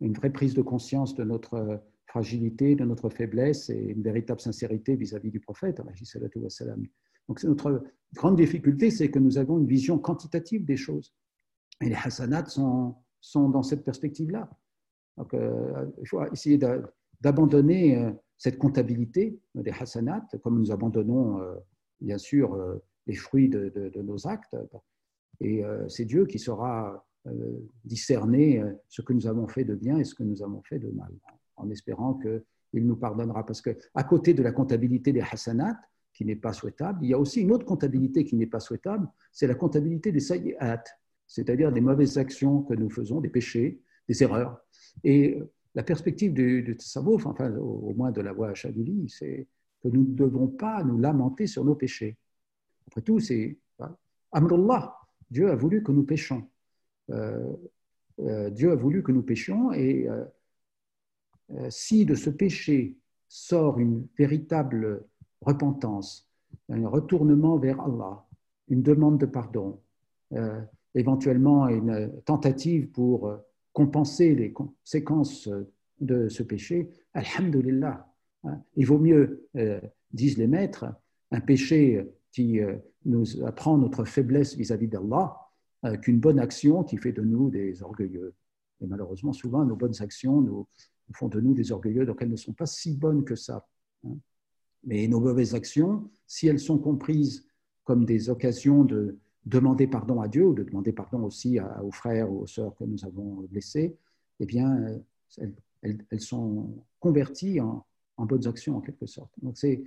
une 0.03 0.12
vraie 0.14 0.31
prise 0.31 0.55
de 0.55 0.62
conscience 0.62 1.14
de 1.14 1.25
notre 1.25 1.55
euh, 1.55 1.77
fragilité, 2.07 2.75
de 2.75 2.85
notre 2.85 3.09
faiblesse 3.09 3.71
et 3.71 3.79
une 3.79 4.03
véritable 4.03 4.40
sincérité 4.40 4.97
vis-à-vis 4.97 5.31
du 5.31 5.40
prophète. 5.40 5.81
Donc 7.29 7.43
notre 7.45 7.85
grande 8.15 8.37
difficulté, 8.37 8.91
c'est 8.91 9.11
que 9.11 9.19
nous 9.19 9.39
avons 9.39 9.59
une 9.59 9.67
vision 9.67 9.99
quantitative 9.99 10.65
des 10.65 10.77
choses. 10.77 11.15
Et 11.81 11.89
les 11.89 11.95
hasanats 11.95 12.47
sont, 12.47 12.97
dans 13.35 13.63
cette 13.63 13.85
perspective-là. 13.85 14.51
Donc 15.17 15.35
euh, 15.35 15.87
il 16.01 16.09
faut 16.09 16.25
essayer 16.27 16.59
d'abandonner 17.21 17.99
euh, 17.99 18.11
cette 18.39 18.59
comptabilité 18.59 19.39
des 19.55 19.71
hasanats, 19.71 20.27
comme 20.43 20.59
nous 20.59 20.73
abandonnons 20.73 21.41
bien 22.01 22.19
sûr 22.19 22.59
les 23.07 23.15
fruits 23.15 23.49
de, 23.49 23.69
de 23.69 24.03
nos 24.03 24.27
actes. 24.27 24.57
Et 25.41 25.63
c'est 25.89 26.05
Dieu 26.05 26.27
qui 26.27 26.41
euh, 27.29 27.69
discerner 27.85 28.61
euh, 28.61 28.73
ce 28.89 29.01
que 29.01 29.13
nous 29.13 29.29
avons 29.29 29.47
fait 29.47 29.63
de 29.63 29.77
bien 29.77 29.97
et 29.97 30.03
ce 30.03 30.13
que 30.13 30.25
nous 30.25 30.43
avons 30.43 30.61
fait 30.63 30.81
de 30.81 30.89
mal, 30.89 31.13
en 31.55 31.71
espérant 31.71 32.15
qu'il 32.15 32.85
nous 32.85 32.97
pardonnera. 32.97 33.47
Parce 33.47 33.63
qu'à 33.63 34.03
côté 34.03 34.35
de 34.35 34.43
la 34.43 34.51
comptabilité 34.51 35.13
des 35.13 35.21
hasanat, 35.21 35.79
qui 36.12 36.25
n'est 36.25 36.37
pas 36.37 36.53
souhaitable, 36.53 36.98
il 37.03 37.11
y 37.11 37.14
a 37.14 37.18
aussi 37.18 37.40
une 37.40 37.53
autre 37.53 37.64
comptabilité 37.64 38.25
qui 38.25 38.37
n'est 38.37 38.46
pas 38.46 38.61
souhaitable, 38.61 39.09
c'est 39.31 39.46
la 39.46 39.55
comptabilité 39.55 40.12
des 40.12 40.20
sayyat, 40.20 40.85
c'est-à-dire 41.27 41.72
des 41.72 41.81
mauvaises 41.81 42.18
actions 42.18 42.62
que 42.62 42.75
nous 42.75 42.90
faisons, 42.90 43.20
des 43.20 43.31
péchés, 43.31 43.81
des 44.09 44.22
erreurs. 44.22 44.61
Et 45.05 45.38
la 45.75 45.83
perspective 45.83 46.35
du, 46.35 46.62
du 46.62 46.77
enfin 46.96 47.55
au, 47.57 47.94
moins 47.94 48.11
de 48.11 48.20
la 48.20 48.33
voie 48.33 48.55
Chadili, 48.55 49.09
c'est 49.09 49.46
que 49.83 49.88
nous 49.88 50.03
ne 50.03 50.14
devons 50.14 50.48
pas 50.48 50.85
nous 50.85 50.98
lamenter 50.98 51.46
sur 51.46 51.64
nos 51.64 51.75
péchés. 51.75 52.16
Après 52.87 53.01
tout, 53.01 53.20
c'est 53.20 53.59
Amrullah, 54.33 54.94
Dieu 55.31 55.51
a 55.51 55.57
voulu 55.57 55.83
que 55.83 55.92
nous 55.92 56.05
péchons. 56.05 56.48
Euh, 57.11 57.55
euh, 58.20 58.51
Dieu 58.51 58.70
a 58.70 58.75
voulu 58.75 59.03
que 59.03 59.12
nous 59.12 59.22
péchions 59.22 59.72
et 59.72 60.09
euh, 60.09 60.25
si 61.70 62.05
de 62.05 62.14
ce 62.14 62.31
péché 62.31 62.96
sort 63.29 63.79
une 63.79 64.07
véritable 64.18 65.05
repentance, 65.43 66.29
un 66.69 66.87
retournement 66.89 67.57
vers 67.59 67.81
Allah, 67.81 68.25
une 68.69 68.83
demande 68.83 69.19
de 69.19 69.27
pardon, 69.27 69.81
éventuellement 70.95 71.69
une 71.69 72.11
tentative 72.25 72.89
pour 72.91 73.33
compenser 73.73 74.35
les 74.35 74.53
conséquences 74.53 75.49
de 76.01 76.29
ce 76.29 76.43
péché, 76.43 76.91
Alhamdulillah. 77.15 78.07
Hein. 78.45 78.63
Il 78.77 78.87
vaut 78.87 78.99
mieux, 78.99 79.49
disent 80.13 80.39
les 80.39 80.47
maîtres, 80.47 80.87
un 81.31 81.41
péché 81.41 82.07
qui 82.31 82.61
nous 83.05 83.45
apprend 83.45 83.79
notre 83.79 84.05
faiblesse 84.05 84.57
vis-à-vis 84.57 84.89
d'Allah 84.89 85.37
euh, 85.85 85.97
qu'une 85.97 86.21
bonne 86.21 86.39
action 86.39 86.85
qui 86.85 86.97
fait 86.97 87.13
de 87.13 87.23
nous 87.23 87.51
des 87.51 87.83
orgueilleux. 87.83 88.35
Et 88.81 88.87
malheureusement, 88.87 89.33
souvent, 89.33 89.65
nos 89.65 89.75
bonnes 89.75 90.01
actions 90.01 90.41
nous, 90.41 90.69
font 91.13 91.29
de 91.29 91.41
nous 91.41 91.55
des 91.55 91.73
orgueilleux, 91.73 92.07
donc 92.07 92.19
elles 92.23 92.31
ne 92.31 92.37
sont 92.37 92.53
pas 92.53 92.67
si 92.67 92.97
bonnes 92.97 93.25
que 93.25 93.35
ça. 93.35 93.67
Mais 94.85 95.07
nos 95.09 95.21
mauvaises 95.21 95.55
actions, 95.55 96.11
si 96.27 96.49
elles 96.49 96.61
sont 96.61 96.79
comprises 96.79 97.47
comme 97.85 98.05
des 98.05 98.31
occasions 98.31 98.85
de 98.85 99.18
demander 99.45 99.87
pardon 99.87 100.21
à 100.21 100.29
Dieu 100.29 100.47
ou 100.47 100.55
de 100.55 100.62
demander 100.62 100.92
pardon 100.92 101.25
aussi 101.25 101.59
aux 101.83 101.90
frères 101.90 102.31
ou 102.31 102.42
aux 102.42 102.47
sœurs 102.47 102.75
que 102.77 102.85
nous 102.85 103.05
avons 103.05 103.47
blessés, 103.51 103.97
eh 104.40 104.47
bien, 104.47 105.03
euh, 105.40 105.47
elles, 105.83 106.21
sont 106.21 106.85
converties 107.01 107.61
en, 107.61 107.85
bonnes 108.18 108.47
actions 108.47 108.77
en 108.77 108.81
quelque 108.81 109.07
sorte. 109.07 109.33
Donc, 109.42 109.57
c'est 109.57 109.83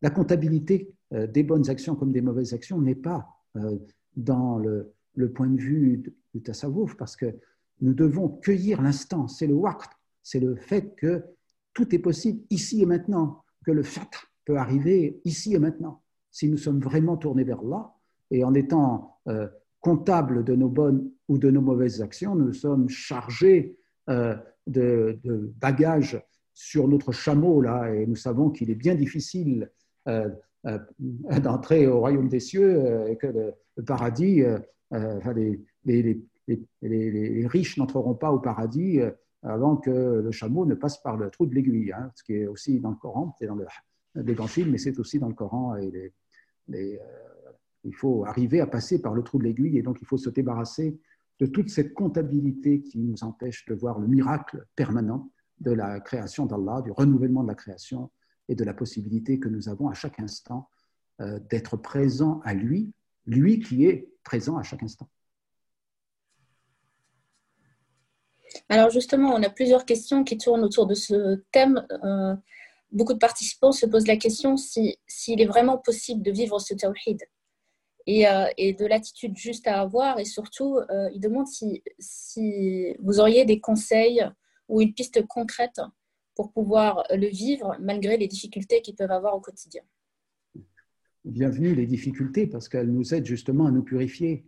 la 0.00 0.10
comptabilité 0.10 0.90
euh, 1.12 1.26
des 1.26 1.42
bonnes 1.42 1.68
actions 1.68 1.94
comme 1.94 2.12
des 2.12 2.22
mauvaises 2.22 2.54
actions 2.54 2.80
n'est 2.80 2.94
pas 2.94 3.28
dans 4.16 4.58
le, 4.58 4.92
point 5.34 5.48
de 5.48 5.60
vue 5.60 6.02
du 6.34 6.42
tasawwuf 6.42 6.94
parce 6.96 7.16
que 7.16 7.34
nous 7.80 7.94
devons 7.94 8.28
cueillir 8.28 8.82
l'instant. 8.82 9.28
C'est 9.28 9.46
le 9.46 9.54
waqt, 9.54 9.90
c'est 10.22 10.40
le 10.40 10.56
fait 10.56 10.94
que 10.96 11.24
tout 11.72 11.94
est 11.94 11.98
possible 11.98 12.42
ici 12.50 12.82
et 12.82 12.86
maintenant, 12.86 13.42
que 13.66 13.72
le 13.72 13.82
fait 13.82 14.08
peut 14.44 14.56
arriver 14.56 15.20
ici 15.24 15.54
et 15.54 15.58
maintenant. 15.58 16.00
Si 16.30 16.48
nous 16.48 16.56
sommes 16.56 16.80
vraiment 16.80 17.16
tournés 17.16 17.44
vers 17.44 17.62
là 17.62 17.92
et 18.30 18.44
en 18.44 18.54
étant 18.54 19.18
euh, 19.28 19.48
comptables 19.80 20.44
de 20.44 20.54
nos 20.54 20.68
bonnes 20.68 21.10
ou 21.28 21.36
de 21.36 21.50
nos 21.50 21.60
mauvaises 21.60 22.00
actions, 22.00 22.36
nous 22.36 22.52
sommes 22.52 22.88
chargés 22.88 23.76
euh, 24.08 24.36
de, 24.68 25.18
bagages 25.60 26.22
sur 26.54 26.88
notre 26.88 27.12
chameau 27.12 27.60
là 27.60 27.92
et 27.92 28.06
nous 28.06 28.16
savons 28.16 28.50
qu'il 28.50 28.70
est 28.70 28.76
bien 28.76 28.94
difficile 28.94 29.70
euh, 30.08 30.30
d'entrer 31.42 31.86
au 31.86 32.00
royaume 32.00 32.28
des 32.28 32.40
cieux 32.40 33.08
et 33.08 33.16
que 33.16 33.26
le, 33.26 33.84
paradis, 33.84 34.42
enfin, 34.90 35.32
les, 35.32 36.20
riches 37.46 37.76
n'entreront 37.76 38.14
pas 38.14 38.32
au 38.32 38.38
paradis 38.38 39.00
avant 39.42 39.76
que 39.76 39.90
le 39.90 40.30
chameau 40.30 40.66
ne 40.66 40.74
passe 40.74 41.00
par 41.02 41.16
le 41.16 41.30
trou 41.30 41.46
de 41.46 41.54
l'aiguille, 41.54 41.92
hein, 41.92 42.10
ce 42.14 42.24
qui 42.24 42.34
est 42.34 42.46
aussi 42.46 42.80
dans 42.80 42.90
le 42.90 42.96
Coran, 42.96 43.34
c'est 43.38 43.46
dans 43.46 43.58
l'évangile, 44.14 44.70
mais 44.70 44.78
c'est 44.78 44.98
aussi 44.98 45.18
dans 45.18 45.28
le 45.28 45.34
Coran. 45.34 45.76
Et 45.76 47.00
il 47.84 47.94
faut 47.94 48.24
arriver 48.24 48.60
à 48.60 48.66
passer 48.66 49.00
par 49.00 49.14
le 49.14 49.22
trou 49.22 49.38
de 49.38 49.44
l'aiguille 49.44 49.78
et 49.78 49.82
donc 49.82 49.98
il 50.00 50.06
faut 50.06 50.18
se 50.18 50.30
débarrasser 50.30 50.98
de 51.38 51.46
toute 51.46 51.70
cette 51.70 51.94
comptabilité 51.94 52.82
qui 52.82 52.98
nous 52.98 53.22
empêche 53.22 53.66
de 53.66 53.74
voir 53.74 53.98
le 53.98 54.08
miracle 54.08 54.66
permanent 54.74 55.30
de 55.60 55.70
la 55.70 56.00
création 56.00 56.46
d'Allah, 56.46 56.82
du 56.82 56.90
renouvellement 56.90 57.42
de 57.42 57.48
la 57.48 57.54
création 57.54 58.10
et 58.48 58.54
de 58.54 58.64
la 58.64 58.74
possibilité 58.74 59.38
que 59.38 59.48
nous 59.48 59.68
avons 59.68 59.88
à 59.88 59.94
chaque 59.94 60.18
instant 60.20 60.68
euh, 61.20 61.38
d'être 61.50 61.76
présent 61.76 62.40
à 62.44 62.54
lui, 62.54 62.92
lui 63.26 63.60
qui 63.60 63.84
est 63.84 64.12
présent 64.22 64.56
à 64.56 64.62
chaque 64.62 64.82
instant. 64.82 65.08
Alors 68.68 68.90
justement, 68.90 69.34
on 69.34 69.42
a 69.42 69.50
plusieurs 69.50 69.84
questions 69.84 70.24
qui 70.24 70.38
tournent 70.38 70.64
autour 70.64 70.86
de 70.86 70.94
ce 70.94 71.42
thème. 71.52 71.86
Euh, 72.04 72.34
beaucoup 72.92 73.14
de 73.14 73.18
participants 73.18 73.72
se 73.72 73.86
posent 73.86 74.06
la 74.06 74.16
question 74.16 74.56
s'il 74.56 74.94
si, 75.06 75.34
est 75.38 75.46
vraiment 75.46 75.78
possible 75.78 76.22
de 76.22 76.30
vivre 76.30 76.58
ce 76.58 76.74
tawhid 76.74 77.22
et, 78.06 78.28
euh, 78.28 78.46
et 78.56 78.72
de 78.72 78.86
l'attitude 78.86 79.36
juste 79.36 79.66
à 79.66 79.80
avoir. 79.80 80.18
Et 80.18 80.24
surtout, 80.24 80.78
ils 81.12 81.20
demandent 81.20 81.48
si, 81.48 81.82
si, 81.98 82.94
vous 83.00 83.20
auriez 83.20 83.44
des 83.44 83.60
conseils 83.60 84.24
ou 84.68 84.80
une 84.80 84.94
piste 84.94 85.26
concrète 85.26 85.80
pour 86.34 86.52
pouvoir 86.52 87.04
le 87.10 87.26
vivre 87.26 87.76
malgré 87.80 88.16
les 88.16 88.28
difficultés 88.28 88.82
qu'ils 88.82 88.94
peuvent 88.94 89.10
avoir 89.10 89.34
au 89.34 89.40
quotidien. 89.40 89.82
Bienvenue 91.24 91.74
les 91.74 91.86
difficultés 91.86 92.46
parce 92.46 92.68
qu'elles 92.68 92.92
nous 92.92 93.12
aident 93.12 93.26
justement 93.26 93.66
à 93.66 93.72
nous 93.72 93.82
purifier. 93.82 94.44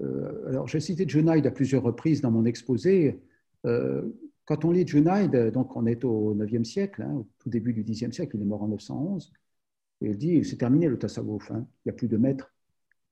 Euh, 0.00 0.48
alors, 0.48 0.68
j'ai 0.68 0.80
cité 0.80 1.08
Junaid 1.08 1.46
à 1.46 1.50
plusieurs 1.50 1.82
reprises 1.82 2.20
dans 2.20 2.30
mon 2.30 2.44
exposé. 2.44 3.20
Euh, 3.66 4.02
quand 4.44 4.64
on 4.64 4.72
lit 4.72 4.86
Junaid, 4.86 5.50
donc 5.52 5.76
on 5.76 5.86
est 5.86 6.04
au 6.04 6.34
9e 6.34 6.64
siècle, 6.64 7.02
hein, 7.02 7.12
au 7.14 7.26
tout 7.38 7.48
début 7.48 7.72
du 7.72 7.84
10e 7.84 8.12
siècle, 8.12 8.36
il 8.36 8.42
est 8.42 8.46
mort 8.46 8.62
en 8.62 8.68
911, 8.68 9.32
et 10.02 10.10
il 10.10 10.18
dit 10.18 10.44
c'est 10.44 10.56
terminé 10.56 10.88
le 10.88 10.98
tasawwuf, 10.98 11.50
hein, 11.50 11.66
il 11.84 11.88
n'y 11.88 11.90
a 11.90 11.94
plus 11.94 12.08
de 12.08 12.16
maître, 12.16 12.52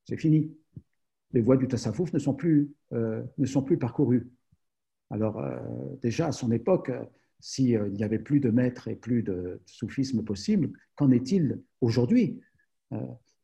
c'est 0.04 0.16
fini. 0.16 0.52
Les 1.32 1.40
voies 1.40 1.56
du 1.56 1.68
tasawwuf 1.68 2.12
ne 2.12 2.18
sont 2.18 2.34
plus, 2.34 2.70
euh, 2.92 3.22
ne 3.38 3.46
sont 3.46 3.62
plus 3.62 3.78
parcourues. 3.78 4.30
Alors, 5.08 5.44
déjà 6.00 6.28
à 6.28 6.32
son 6.32 6.50
époque, 6.52 6.90
s'il 7.38 7.78
n'y 7.92 8.02
avait 8.02 8.18
plus 8.18 8.40
de 8.40 8.48
maître 8.48 8.88
et 8.88 8.96
plus 8.96 9.22
de 9.22 9.60
soufisme 9.66 10.24
possible, 10.24 10.72
qu'en 10.94 11.10
est-il 11.10 11.60
aujourd'hui? 11.82 12.40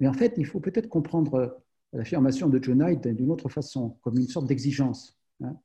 Mais 0.01 0.09
en 0.09 0.15
fait, 0.15 0.33
il 0.39 0.47
faut 0.47 0.61
peut-être 0.61 0.89
comprendre 0.89 1.61
l'affirmation 1.93 2.49
de 2.49 2.63
Junaid 2.63 3.15
d'une 3.15 3.31
autre 3.31 3.49
façon, 3.49 3.97
comme 4.03 4.19
une 4.19 4.29
sorte 4.29 4.47
d'exigence, 4.47 5.17
hein, 5.43 5.57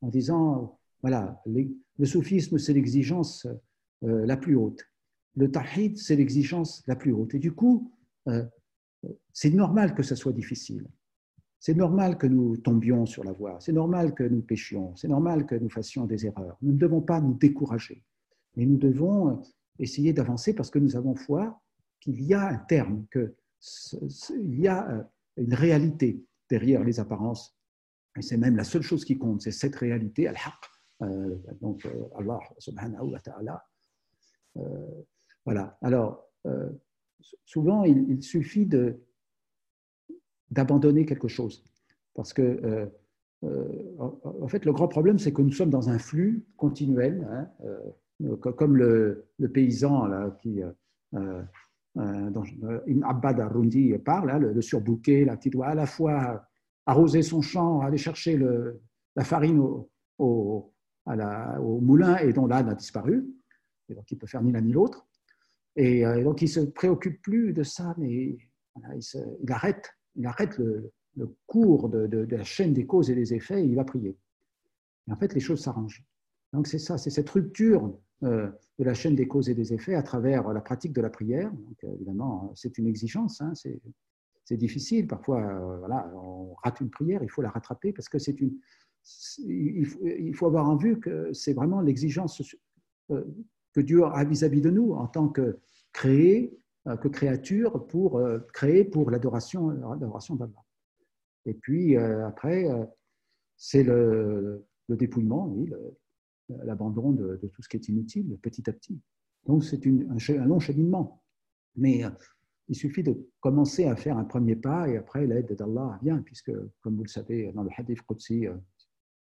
en 0.00 0.08
disant 0.08 0.78
voilà, 1.02 1.40
le 1.46 2.06
soufisme, 2.06 2.58
c'est 2.58 2.72
l'exigence 2.72 3.46
euh, 4.04 4.26
la 4.26 4.36
plus 4.36 4.56
haute. 4.56 4.84
Le 5.36 5.50
tahid, 5.50 5.96
c'est 5.96 6.16
l'exigence 6.16 6.82
la 6.86 6.96
plus 6.96 7.12
haute. 7.12 7.34
Et 7.34 7.38
du 7.38 7.52
coup, 7.52 7.92
euh, 8.28 8.44
c'est 9.32 9.50
normal 9.50 9.94
que 9.94 10.02
ça 10.02 10.16
soit 10.16 10.32
difficile. 10.32 10.86
C'est 11.60 11.74
normal 11.74 12.18
que 12.18 12.26
nous 12.26 12.56
tombions 12.56 13.06
sur 13.06 13.24
la 13.24 13.32
voie. 13.32 13.58
C'est 13.60 13.72
normal 13.72 14.14
que 14.14 14.24
nous 14.24 14.42
péchions. 14.42 14.94
C'est 14.96 15.08
normal 15.08 15.46
que 15.46 15.54
nous 15.54 15.70
fassions 15.70 16.06
des 16.06 16.26
erreurs. 16.26 16.56
Nous 16.62 16.72
ne 16.72 16.78
devons 16.78 17.00
pas 17.00 17.20
nous 17.20 17.34
décourager. 17.34 18.02
Mais 18.56 18.66
nous 18.66 18.76
devons 18.76 19.30
euh, 19.30 19.34
essayer 19.78 20.12
d'avancer 20.12 20.54
parce 20.54 20.70
que 20.70 20.78
nous 20.78 20.96
avons 20.96 21.14
foi 21.14 21.60
qu'il 22.00 22.20
y 22.22 22.34
a 22.34 22.48
un 22.48 22.58
terme, 22.58 23.06
qu'il 23.12 24.60
y 24.60 24.68
a 24.68 25.08
une 25.38 25.54
réalité 25.54 26.24
derrière 26.50 26.84
les 26.84 27.00
apparences. 27.00 27.56
Et 28.16 28.22
c'est 28.22 28.36
même 28.36 28.56
la 28.56 28.64
seule 28.64 28.82
chose 28.82 29.04
qui 29.04 29.18
compte, 29.18 29.42
c'est 29.42 29.52
cette 29.52 29.76
réalité, 29.76 30.26
al-haq, 30.26 30.54
euh, 31.02 31.36
donc 31.60 31.86
euh, 31.86 32.08
Allah 32.16 32.40
subhanahu 32.58 33.12
wa 33.12 33.20
ta'ala. 33.20 33.64
Euh, 34.56 35.02
voilà. 35.44 35.78
Alors, 35.82 36.24
souvent, 37.44 37.84
il, 37.84 38.22
suffit 38.22 38.68
d'abandonner 40.50 41.04
quelque 41.06 41.28
chose. 41.28 41.64
Parce 42.14 42.32
que, 42.32 42.90
en 43.42 44.48
fait, 44.48 44.64
le 44.64 44.72
grand 44.72 44.88
problème, 44.88 45.18
c'est 45.18 45.32
que 45.32 45.42
nous 45.42 45.52
sommes 45.52 45.70
dans 45.70 45.88
un 45.88 45.98
flux 45.98 46.46
continuel, 46.56 47.26
hein, 47.30 47.50
comme 48.40 48.76
le, 48.76 49.30
paysan 49.52 50.06
là, 50.06 50.36
qui, 50.42 50.60
euh, 51.96 52.30
dont 52.30 52.44
Abbad 53.04 53.40
Arundi 53.40 53.92
parle, 54.04 54.30
hein, 54.30 54.38
le, 54.38 54.60
surbouquet, 54.60 55.24
là, 55.24 55.36
qui 55.36 55.50
doit 55.50 55.68
à 55.68 55.74
la 55.74 55.86
fois 55.86 56.44
arroser 56.86 57.22
son 57.22 57.42
champ, 57.42 57.80
aller 57.80 57.98
chercher 57.98 58.36
le, 58.36 58.80
la 59.16 59.24
farine 59.24 59.60
au, 60.18 60.72
moulin 61.06 62.18
et 62.18 62.32
dont 62.32 62.46
l'âne 62.46 62.68
a 62.68 62.74
disparu. 62.74 63.26
Et 63.88 63.94
donc, 63.94 64.10
il 64.10 64.18
peut 64.18 64.26
faire 64.26 64.42
ni 64.42 64.52
l'un 64.52 64.60
ni 64.60 64.72
l'autre. 64.72 65.06
Et, 65.76 66.04
euh, 66.06 66.22
donc, 66.22 66.42
il 66.42 66.48
se 66.48 66.60
préoccupe 66.60 67.20
plus 67.22 67.52
de 67.52 67.62
ça, 67.62 67.94
mais 67.98 68.38
il, 68.76 69.52
arrête, 69.52 69.92
il 70.14 70.26
arrête 70.26 70.58
le, 70.58 70.92
cours 71.46 71.88
de, 71.88 72.26
la 72.30 72.44
chaîne 72.44 72.74
des 72.74 72.86
causes 72.86 73.10
et 73.10 73.14
des 73.14 73.34
effets 73.34 73.60
et 73.60 73.66
il 73.66 73.74
va 73.74 73.84
prier. 73.84 74.16
Et 75.08 75.12
en 75.12 75.16
fait, 75.16 75.34
les 75.34 75.40
choses 75.40 75.62
s'arrangent. 75.62 76.04
Donc, 76.52 76.66
c'est 76.66 76.78
ça, 76.78 76.98
c'est 76.98 77.10
cette 77.10 77.28
rupture 77.28 77.94
euh, 78.22 78.50
de 78.78 78.84
la 78.84 78.94
chaîne 78.94 79.14
des 79.14 79.28
causes 79.28 79.48
et 79.48 79.54
des 79.54 79.72
effets 79.72 79.94
à 79.94 80.02
travers 80.02 80.52
la 80.52 80.60
pratique 80.60 80.92
de 80.92 81.00
la 81.00 81.10
prière. 81.10 81.50
Donc, 81.52 81.84
évidemment, 81.94 82.52
c'est 82.54 82.78
une 82.78 82.86
exigence, 82.86 83.40
hein, 83.40 83.52
c'est 83.54 84.56
difficile. 84.56 85.06
Parfois, 85.06 85.42
euh, 85.42 85.78
voilà, 85.78 86.10
on 86.14 86.54
rate 86.64 86.80
une 86.80 86.90
prière, 86.90 87.22
il 87.22 87.30
faut 87.30 87.42
la 87.42 87.50
rattraper 87.50 87.92
parce 87.92 88.08
que 88.08 88.18
c'est 88.18 88.40
une, 88.40 88.58
il 89.46 90.34
faut 90.34 90.46
avoir 90.46 90.68
en 90.68 90.76
vue 90.76 90.98
que 91.00 91.32
c'est 91.32 91.52
vraiment 91.52 91.80
l'exigence 91.80 92.42
euh, 93.10 93.24
que 93.72 93.80
Dieu 93.80 94.04
a 94.04 94.24
vis-à-vis 94.24 94.60
de 94.60 94.70
nous 94.70 94.92
en 94.92 95.06
tant 95.06 95.28
que 95.28 95.58
créé, 95.92 96.58
euh, 96.86 96.96
que 96.96 97.08
créature 97.08 97.86
pour 97.86 98.18
euh, 98.18 98.38
créer 98.52 98.84
pour 98.84 99.10
l'adoration, 99.10 99.70
l'adoration 99.70 100.36
d'Allah. 100.36 100.64
Et 101.46 101.54
puis 101.54 101.96
après, 101.96 102.66
c'est 103.56 103.82
le, 103.82 104.66
dépouillement, 104.90 105.46
oui, 105.46 105.72
l'abandon 106.48 107.12
de, 107.12 107.36
tout 107.52 107.62
ce 107.62 107.68
qui 107.68 107.76
est 107.76 107.88
inutile, 107.88 108.38
petit 108.42 108.68
à 108.68 108.72
petit. 108.72 109.00
Donc 109.46 109.64
c'est 109.64 109.86
un, 109.86 110.46
long 110.46 110.60
cheminement. 110.60 111.22
Mais 111.76 112.02
il 112.68 112.74
suffit 112.74 113.02
de 113.02 113.30
commencer 113.40 113.84
à 113.84 113.96
faire 113.96 114.18
un 114.18 114.24
premier 114.24 114.56
pas 114.56 114.88
et 114.88 114.96
après 114.96 115.26
l'aide 115.26 115.54
d'Allah 115.54 115.98
vient, 116.02 116.20
puisque, 116.22 116.52
comme 116.80 116.96
vous 116.96 117.04
le 117.04 117.08
savez, 117.08 117.52
dans 117.52 117.62
le 117.62 117.70
hadith 117.76 118.02
Qudsi, 118.02 118.46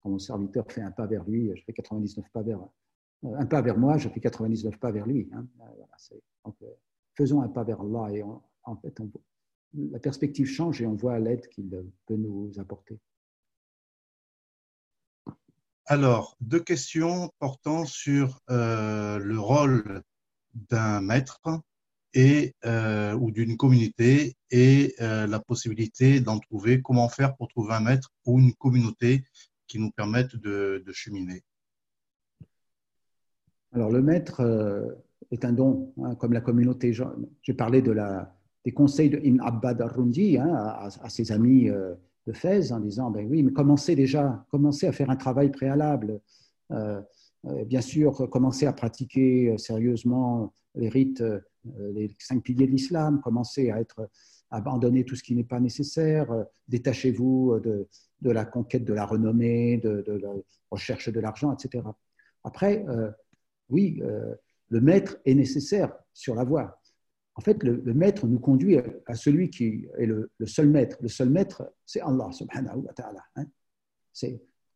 mon 0.09 0.19
serviteur 0.19 0.71
fait 0.71 0.81
un 0.81 0.91
pas 0.91 1.07
vers 1.07 1.25
lui, 1.25 1.51
je 1.55 1.63
fais 1.65 1.73
99 1.73 2.25
pas 2.33 2.43
vers, 2.43 2.61
euh, 3.25 3.35
un 3.37 3.47
pas 3.47 3.63
vers 3.63 3.79
moi, 3.79 3.99
je 3.99 4.09
fais 4.09 4.21
99 4.21 4.79
pas 4.79 4.91
vers 4.91 5.07
lui. 5.07 5.29
Hein. 5.33 5.47
Euh, 5.61 6.53
euh, 6.63 6.67
faisons 7.15 7.43
un 7.43 7.49
pas 7.49 7.65
vers 7.65 7.81
Allah 7.81 8.15
et 8.15 8.23
en 8.23 8.77
fait, 8.77 9.01
la 9.75 9.99
perspective 9.99 10.47
change 10.47 10.83
et 10.83 10.87
on 10.87 10.95
voit 10.95 11.19
l'aide 11.19 11.49
qu'il 11.49 11.69
peut 12.07 12.17
nous 12.17 12.53
apporter. 12.59 12.99
Alors, 15.87 16.37
deux 16.41 16.61
questions 16.61 17.31
portant 17.39 17.85
sur 17.85 18.41
le 18.49 19.37
rôle 19.37 20.03
d'un 20.71 21.01
maître 21.01 21.41
et, 22.15 22.55
ou 22.65 23.31
d'une 23.31 23.57
communauté 23.57 24.37
et 24.51 24.95
la 24.99 25.39
possibilité 25.39 26.21
d'en 26.21 26.39
trouver, 26.39 26.83
comment 26.83 27.09
faire 27.09 27.37
pour 27.37 27.49
trouver 27.49 27.75
un 27.75 27.81
maître 27.81 28.11
ou 28.25 28.39
une 28.41 28.55
communauté 28.55 29.25
qui 29.67 29.79
nous 29.79 29.91
permettent 29.91 30.37
de, 30.37 30.83
cheminer? 30.93 31.43
Alors 33.73 33.91
le 33.91 34.01
maître 34.01 34.41
euh, 34.41 34.93
est 35.31 35.45
un 35.45 35.53
don, 35.53 35.93
hein, 36.03 36.15
comme 36.15 36.33
la 36.33 36.41
communauté. 36.41 36.95
J'ai 37.43 37.55
parlé 37.55 37.83
des 37.83 38.73
conseils 38.73 39.11
de 39.11 39.19
Ibn 39.19 39.41
Abbad 39.41 39.81
al-Rundi 39.83 40.39
hein, 40.39 40.55
à, 40.55 41.11
ses 41.11 41.33
amis 41.33 41.69
euh, 41.69 41.95
de 42.27 42.33
Fès 42.33 42.73
en 42.73 42.81
disant, 42.81 43.11
ben 43.11 43.27
oui, 43.29 43.43
mais 43.43 43.53
commencez 43.53 43.95
déjà, 43.95 44.45
commencez 44.51 44.87
à 44.87 44.93
faire 44.93 45.11
un 45.11 45.17
travail 45.17 45.51
préalable. 45.51 46.21
Euh, 46.73 47.01
bien 47.65 47.81
sûr, 47.81 48.29
commencez 48.31 48.67
à 48.67 48.73
pratiquer 48.73 49.57
sérieusement 49.59 50.53
les 50.75 50.89
rites, 50.89 51.23
les 51.65 52.15
cinq 52.19 52.43
piliers 52.43 52.67
de 52.67 52.73
l'islam, 52.73 53.21
commencez 53.23 53.71
à 53.71 53.81
être 53.81 54.09
abandonner 54.51 55.05
tout 55.05 55.15
ce 55.15 55.23
qui 55.23 55.35
n'est 55.35 55.45
pas 55.45 55.61
nécessaire, 55.61 56.27
détachez-vous 56.69 57.61
de, 57.61 57.89
de 58.23 58.31
la 58.31 58.45
conquête 58.45 58.85
de 58.85 58.93
la 58.93 59.05
renommée, 59.05 59.79
de, 59.79 60.05
la 60.07 60.33
recherche 60.71 61.09
de 61.09 61.21
l'argent, 61.21 61.53
etc. 61.55 61.85
Après, 62.45 62.85
euh, 62.89 63.11
oui, 63.69 64.01
euh, 64.03 64.35
le 64.69 64.81
maître 64.81 65.19
est 65.25 65.35
nécessaire 65.35 65.93
sur 66.13 66.35
la 66.35 66.45
voie. 66.45 66.81
En 67.37 67.43
fait, 67.43 67.63
le, 67.63 67.95
maître 67.95 68.27
nous 68.27 68.39
conduit 68.39 68.79
à, 69.07 69.15
celui 69.15 69.51
qui 69.51 69.87
est 69.99 70.07
le, 70.07 70.31
seul 70.47 70.71
maître. 70.71 70.97
Le 71.03 71.09
seul 71.09 71.29
maître, 71.29 71.71
c'est 71.85 72.01
Allah 72.01 72.33
subhanahu 72.33 72.79
wa 72.79 72.93
ta'ala. 72.95 73.23
Hein. 73.37 73.47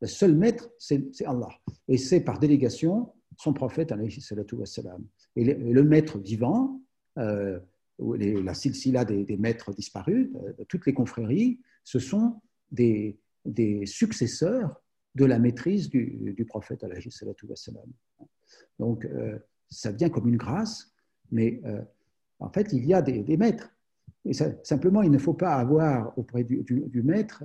Le 0.00 0.06
seul 0.06 0.36
maître, 0.36 0.70
c'est 0.78 1.24
Allah. 1.24 1.48
Et 1.88 1.96
c'est 1.96 2.20
par 2.20 2.38
délégation 2.38 3.12
son 3.38 3.54
prophète, 3.54 3.92
alayhi 3.92 4.20
salatu 4.20 4.56
wa 4.56 4.66
salam. 4.66 5.06
Et 5.36 5.44
le, 5.44 5.82
maître 5.84 6.18
vivant, 6.18 6.82
euh, 7.16 7.58
la 7.98 8.52
silsila 8.52 9.06
des, 9.06 9.36
maîtres 9.38 9.72
disparus, 9.72 10.28
de 10.58 10.64
toutes 10.64 10.84
les 10.84 10.92
confréries, 10.92 11.60
ce 11.82 11.98
sont 11.98 12.42
des, 12.70 13.18
successeurs 13.86 14.82
de 15.14 15.24
la 15.24 15.38
maîtrise 15.38 15.88
du, 15.88 16.44
prophète. 16.46 16.84
Donc, 18.78 19.06
euh, 19.06 19.38
ça 19.70 19.92
vient 19.92 20.10
comme 20.10 20.28
une 20.28 20.36
grâce, 20.36 20.92
mais 21.30 21.62
euh, 21.64 21.80
en 22.40 22.50
fait, 22.50 22.72
il 22.72 22.84
y 22.84 22.94
a 22.94 23.02
des, 23.02 23.36
maîtres. 23.36 23.70
Et 24.24 24.32
simplement, 24.32 25.02
il 25.02 25.10
ne 25.10 25.18
faut 25.18 25.34
pas 25.34 25.54
avoir 25.54 26.16
auprès 26.18 26.44
du, 26.44 27.02
maître 27.04 27.44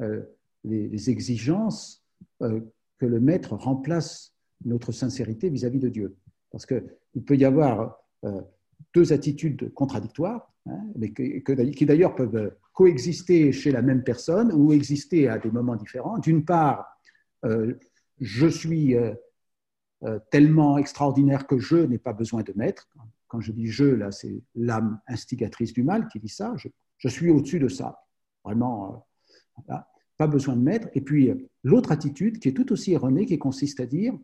euh, 0.00 0.22
les, 0.64 1.10
exigences 1.10 2.04
que 2.40 3.06
le 3.06 3.20
maître 3.20 3.54
remplace 3.54 4.34
notre 4.64 4.92
sincérité 4.92 5.50
vis-à-vis 5.50 5.78
de 5.78 5.88
Dieu. 5.88 6.16
Parce 6.50 6.64
qu'il 6.64 7.24
peut 7.26 7.36
y 7.36 7.44
avoir 7.44 8.02
deux 8.94 9.12
attitudes 9.12 9.72
contradictoires, 9.74 10.52
hein, 10.66 10.80
mais 10.96 11.12
qui 11.12 11.86
d'ailleurs 11.86 12.14
peuvent 12.14 12.52
coexister 12.76 13.52
chez 13.52 13.72
la 13.72 13.80
même 13.80 14.04
personne 14.04 14.52
ou 14.52 14.72
exister 14.72 15.28
à 15.28 15.38
des 15.38 15.50
moments 15.50 15.76
différents. 15.76 16.18
D'une 16.18 16.44
part, 16.44 16.86
euh, 17.46 17.74
je 18.20 18.46
suis 18.46 18.94
euh, 18.94 19.14
euh, 20.04 20.18
tellement 20.30 20.76
extraordinaire 20.76 21.46
que 21.46 21.58
je 21.58 21.76
n'ai 21.76 21.96
pas 21.96 22.12
besoin 22.12 22.42
de 22.42 22.52
maître. 22.54 22.86
Quand 23.28 23.40
je 23.40 23.52
dis 23.52 23.66
je, 23.66 23.84
là, 23.84 24.12
c'est 24.12 24.42
l'âme 24.54 25.00
instigatrice 25.08 25.72
du 25.72 25.82
mal 25.82 26.08
qui 26.08 26.20
dit 26.20 26.28
ça. 26.28 26.54
Je, 26.56 27.08
suis 27.08 27.30
au-dessus 27.30 27.58
de 27.58 27.68
ça. 27.68 28.00
Vraiment, 28.44 29.06
pas 30.16 30.26
besoin 30.26 30.56
de 30.56 30.62
maître. 30.62 30.88
Et 30.94 31.00
puis, 31.00 31.32
l'autre 31.64 31.92
attitude 31.92 32.38
qui 32.38 32.48
est 32.48 32.52
tout 32.52 32.72
aussi 32.72 32.92
erronée, 32.92 33.26
qui 33.26 33.38
consiste 33.38 33.80
à 33.80 33.86
dire 33.86 34.14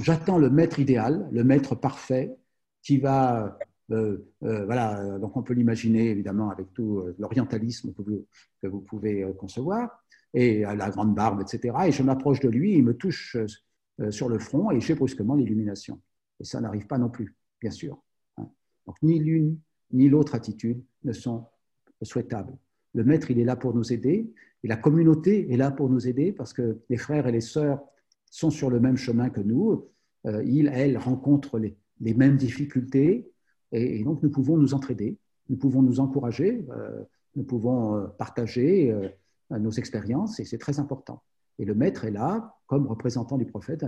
j'attends 0.00 0.38
le 0.38 0.50
maître 0.50 0.78
idéal, 0.78 1.28
le 1.32 1.44
maître 1.44 1.74
parfait, 1.74 2.36
qui 2.82 2.98
va 2.98 3.58
euh, 3.90 4.18
euh, 4.42 4.64
voilà, 4.64 5.18
donc 5.18 5.36
on 5.36 5.42
peut 5.42 5.52
l'imaginer 5.52 6.08
évidemment 6.08 6.50
avec 6.50 6.72
tout 6.72 7.00
euh, 7.00 7.14
l'orientalisme 7.18 7.92
que 7.92 8.02
vous, 8.02 8.26
que 8.62 8.66
vous, 8.66 8.80
pouvez 8.80 9.26
concevoir, 9.38 10.02
et 10.32 10.62
la 10.62 10.90
grande 10.90 11.14
barbe, 11.14 11.42
etc. 11.42 11.76
Et 11.86 11.92
je 11.92 12.02
m'approche 12.02 12.40
de 12.40 12.48
lui, 12.48 12.74
il 12.74 12.82
me 12.82 12.96
touche 12.96 13.36
sur 14.10 14.28
le 14.28 14.40
front 14.40 14.72
et 14.72 14.80
j'ai 14.80 14.96
brusquement 14.96 15.36
l'illumination. 15.36 16.00
Et 16.40 16.44
ça 16.44 16.60
n'arrive 16.60 16.88
pas 16.88 16.98
non 16.98 17.08
plus, 17.08 17.36
bien 17.60 17.70
sûr. 17.70 18.02
Hein. 18.36 18.48
Donc 18.86 18.96
ni 19.02 19.18
l'une 19.18 19.58
ni 19.94 20.08
l'autre 20.08 20.34
attitude 20.34 20.82
ne 21.04 21.12
sont 21.12 21.46
souhaitables. 22.02 22.52
Le 22.94 23.04
maître, 23.04 23.30
il 23.30 23.38
est 23.38 23.44
là 23.44 23.56
pour 23.56 23.74
nous 23.74 23.92
aider 23.92 24.32
et 24.62 24.68
la 24.68 24.76
communauté 24.76 25.52
est 25.52 25.56
là 25.56 25.70
pour 25.70 25.88
nous 25.88 26.06
aider 26.06 26.32
parce 26.32 26.52
que 26.52 26.80
les 26.88 26.96
frères 26.96 27.26
et 27.26 27.32
les 27.32 27.40
sœurs 27.40 27.82
sont 28.30 28.50
sur 28.50 28.70
le 28.70 28.80
même 28.80 28.96
chemin 28.96 29.30
que 29.30 29.40
nous. 29.40 29.88
Euh, 30.26 30.42
ils, 30.44 30.68
elles, 30.72 30.98
rencontrent 30.98 31.58
les, 31.58 31.76
mêmes 32.14 32.36
difficultés 32.36 33.30
et, 33.72 34.02
donc 34.04 34.22
nous 34.22 34.30
pouvons 34.30 34.56
nous 34.56 34.74
entraider, 34.74 35.18
nous 35.48 35.56
pouvons 35.56 35.82
nous 35.82 36.00
encourager, 36.00 36.64
euh, 36.70 37.02
nous 37.36 37.44
pouvons 37.44 37.96
euh, 37.96 38.06
partager 38.06 38.94
nos 39.50 39.70
expériences 39.70 40.40
et 40.40 40.44
c'est 40.44 40.58
très 40.58 40.78
important. 40.80 41.22
Et 41.58 41.64
le 41.64 41.74
maître 41.74 42.04
est 42.04 42.10
là 42.10 42.56
comme 42.66 42.86
représentant 42.86 43.38
du 43.38 43.44
prophète, 43.44 43.84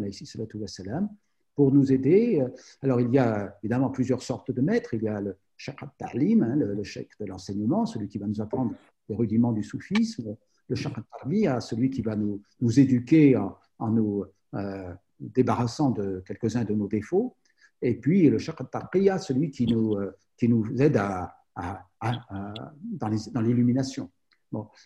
pour 1.56 1.72
nous 1.72 1.90
aider. 1.90 2.44
Alors 2.82 3.00
il 3.00 3.10
y 3.12 3.18
a 3.18 3.56
évidemment 3.62 3.90
plusieurs 3.90 4.22
sortes 4.22 4.52
de 4.52 4.60
maîtres. 4.60 4.94
Il 4.94 5.02
y 5.02 5.08
a 5.08 5.20
le 5.20 5.36
cheikh 5.56 5.82
al-ta'lim, 5.82 6.42
hein, 6.44 6.54
le, 6.54 6.84
cheikh 6.84 7.10
de 7.18 7.24
l'enseignement, 7.24 7.86
celui 7.86 8.08
qui 8.08 8.18
va 8.18 8.26
nous 8.26 8.40
apprendre 8.40 8.74
les 9.08 9.16
rudiments 9.16 9.52
du 9.52 9.64
soufisme. 9.64 10.36
Le 10.68 10.76
cheikh 10.76 10.94
al 10.98 11.62
celui 11.62 11.90
qui 11.90 12.02
va 12.02 12.14
nous, 12.14 12.40
éduquer 12.60 13.36
en, 13.36 13.90
nous 13.90 14.24
euh, 14.54 14.92
débarrassant 15.18 15.90
de 15.90 16.22
quelques-uns 16.26 16.64
de 16.64 16.74
nos 16.74 16.86
défauts. 16.86 17.34
Et 17.82 17.94
puis 17.94 18.28
le 18.28 18.38
cheikh 18.38 18.56
al 18.60 19.20
celui 19.20 19.50
qui 19.50 19.66
nous, 19.66 19.94
euh, 19.94 20.14
qui 20.36 20.48
nous 20.48 20.64
aide 20.80 20.98
à, 20.98 21.34
dans 22.84 23.40
l'illumination. 23.40 24.10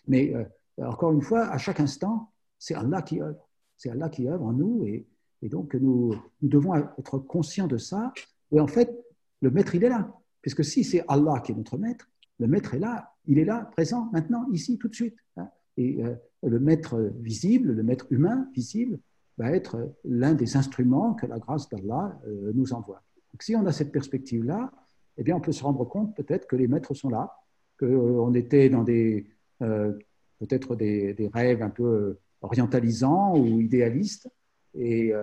Mais 0.07 0.33
euh, 0.33 0.45
encore 0.85 1.11
une 1.11 1.21
fois, 1.21 1.47
à 1.47 1.57
chaque 1.57 1.79
instant, 1.79 2.31
c'est 2.57 2.75
Allah 2.75 3.01
qui 3.01 3.21
œuvre. 3.21 3.47
C'est 3.77 3.89
Allah 3.89 4.09
qui 4.09 4.27
œuvre 4.27 4.45
en 4.45 4.53
nous 4.53 4.85
et, 4.85 5.07
et 5.41 5.49
donc 5.49 5.75
nous, 5.75 6.15
devons 6.41 6.75
être 6.75 7.17
conscients 7.17 7.67
de 7.67 7.77
ça. 7.77 8.13
Et 8.51 8.59
en 8.59 8.67
fait, 8.67 8.95
le 9.41 9.49
maître, 9.49 9.75
il 9.75 9.83
est 9.83 9.89
là. 9.89 10.13
Puisque 10.41 10.63
si 10.63 10.83
c'est 10.83 11.03
Allah 11.07 11.41
qui 11.43 11.51
est 11.51 11.55
notre 11.55 11.77
maître, 11.77 12.09
le 12.39 12.47
maître 12.47 12.73
est 12.73 12.79
là, 12.79 13.13
il 13.27 13.37
est 13.37 13.45
là, 13.45 13.69
présent, 13.71 14.09
maintenant, 14.11 14.47
ici, 14.51 14.77
tout 14.77 14.87
de 14.87 14.95
suite. 14.95 15.15
Hein. 15.37 15.49
Et 15.77 16.03
euh, 16.03 16.15
le 16.43 16.59
maître 16.59 17.11
visible, 17.19 17.73
le 17.73 17.83
maître 17.83 18.07
humain 18.09 18.49
visible, 18.53 18.99
va 19.37 19.51
être 19.51 19.95
l'un 20.03 20.33
des 20.33 20.57
instruments 20.57 21.13
que 21.13 21.25
la 21.25 21.39
grâce 21.39 21.69
d'Allah 21.69 22.19
euh, 22.27 22.51
nous 22.53 22.73
envoie. 22.73 23.01
Donc, 23.33 23.43
si 23.43 23.55
on 23.55 23.65
a 23.65 23.71
cette 23.71 23.91
perspective-là, 23.91 24.71
eh 25.17 25.23
bien, 25.23 25.35
on 25.35 25.41
peut 25.41 25.51
se 25.51 25.63
rendre 25.63 25.85
compte 25.85 26.15
peut-être 26.15 26.47
que 26.47 26.55
les 26.55 26.67
maîtres 26.67 26.93
sont 26.93 27.09
là, 27.09 27.35
qu'on 27.79 28.33
était 28.33 28.69
dans 28.69 28.83
des, 28.83 29.27
euh, 29.61 29.93
peut-être 30.39 30.75
des, 30.75 31.29
rêves 31.33 31.61
un 31.61 31.69
peu 31.69 32.17
orientalisants 32.41 33.37
ou 33.37 33.61
idéalistes, 33.61 34.29
et 34.75 35.13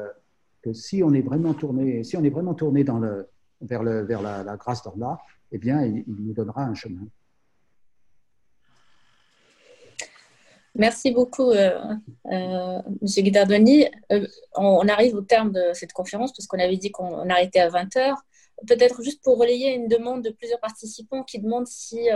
que 0.63 0.73
si 0.73 1.03
on 1.03 1.13
est 1.13 1.23
vraiment 1.23 1.55
tourné, 1.55 2.05
si 2.05 2.17
on 2.17 2.25
est 2.25 2.31
vraiment 2.31 2.55
tourné 2.55 2.85
vers, 3.61 3.83
vers 3.83 4.23
la, 4.23 4.57
grâce 4.57 4.83
d'Allah, 4.83 5.19
eh 5.53 5.59
bien, 5.59 5.85
il, 5.85 6.05
nous 6.09 6.33
donnera 6.33 6.65
un 6.65 6.75
chemin. 6.75 7.07
Merci 10.75 11.11
beaucoup, 11.11 11.51
euh, 11.51 11.77
euh, 12.27 12.81
M. 13.03 13.07
Guidardoni. 13.25 13.87
Euh, 14.13 14.27
on, 14.55 14.87
arrive 14.87 15.17
au 15.17 15.23
terme 15.23 15.51
de 15.51 15.73
cette 15.73 15.93
conférence, 15.93 16.33
puisqu'on 16.33 16.61
avait 16.61 16.77
dit 16.77 16.93
qu'on 16.93 17.29
arrêtait 17.29 17.59
à 17.59 17.69
20h. 17.69 18.15
Peut-être 18.67 19.03
juste 19.03 19.23
pour 19.25 19.39
relayer 19.39 19.75
une 19.75 19.89
demande 19.89 20.23
de 20.23 20.31
plusieurs 20.31 20.61
participants 20.61 21.25
qui 21.25 21.41
demandent 21.41 21.67
si 21.67 22.09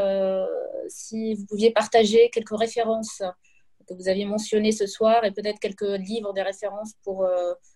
vous 1.35 1.47
pouviez 1.47 1.73
partager 1.73 2.31
quelques 2.31 2.57
références 2.57 3.23
que 3.87 3.95
vous 3.95 4.09
aviez 4.09 4.25
mentionnées 4.25 4.73
ce 4.73 4.87
soir 4.87 5.25
et 5.25 5.31
peut-être 5.33 5.59
quelques 5.59 5.83
livres, 5.83 6.33
des 6.33 6.43
références 6.43 6.93
pour, 7.03 7.27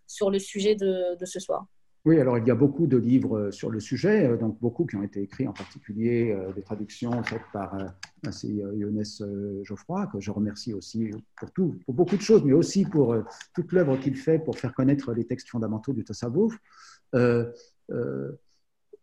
sur 0.07 0.31
le 0.31 0.39
sujet 0.39 0.75
de, 0.75 1.17
ce 1.25 1.41
soir. 1.41 1.67
Oui, 2.07 2.21
alors 2.21 2.39
il 2.39 2.47
y 2.47 2.53
a 2.53 2.55
beaucoup 2.55 2.87
de 2.87 2.97
livres 2.97 3.37
euh, 3.37 3.51
sur 3.51 3.69
le 3.69 3.81
sujet, 3.81 4.29
euh, 4.29 4.37
donc 4.37 4.61
beaucoup 4.61 4.87
qui 4.87 4.95
ont 4.95 5.03
été 5.03 5.21
écrits, 5.23 5.49
en 5.49 5.53
particulier 5.53 6.31
euh, 6.31 6.53
des 6.53 6.63
traductions 6.63 7.21
faites 7.25 7.43
par 7.53 7.77
Younes 8.45 9.03
Geoffroy, 9.65 10.07
que 10.07 10.21
je 10.21 10.31
remercie 10.31 10.73
aussi 10.73 11.11
pour 11.37 11.51
pour 11.85 11.95
beaucoup 11.95 12.17
de 12.17 12.23
choses, 12.23 12.45
mais 12.45 12.53
aussi 12.53 12.85
pour 12.85 13.17
toute 13.55 13.73
l'œuvre 13.73 13.97
qu'il 13.97 14.15
fait 14.15 14.39
pour 14.39 14.57
faire 14.57 14.73
connaître 14.73 15.13
les 15.13 15.25
textes 15.25 15.49
fondamentaux 15.49 15.93
du 15.93 16.05
Tassawouf. 16.05 16.55
il 17.13 17.53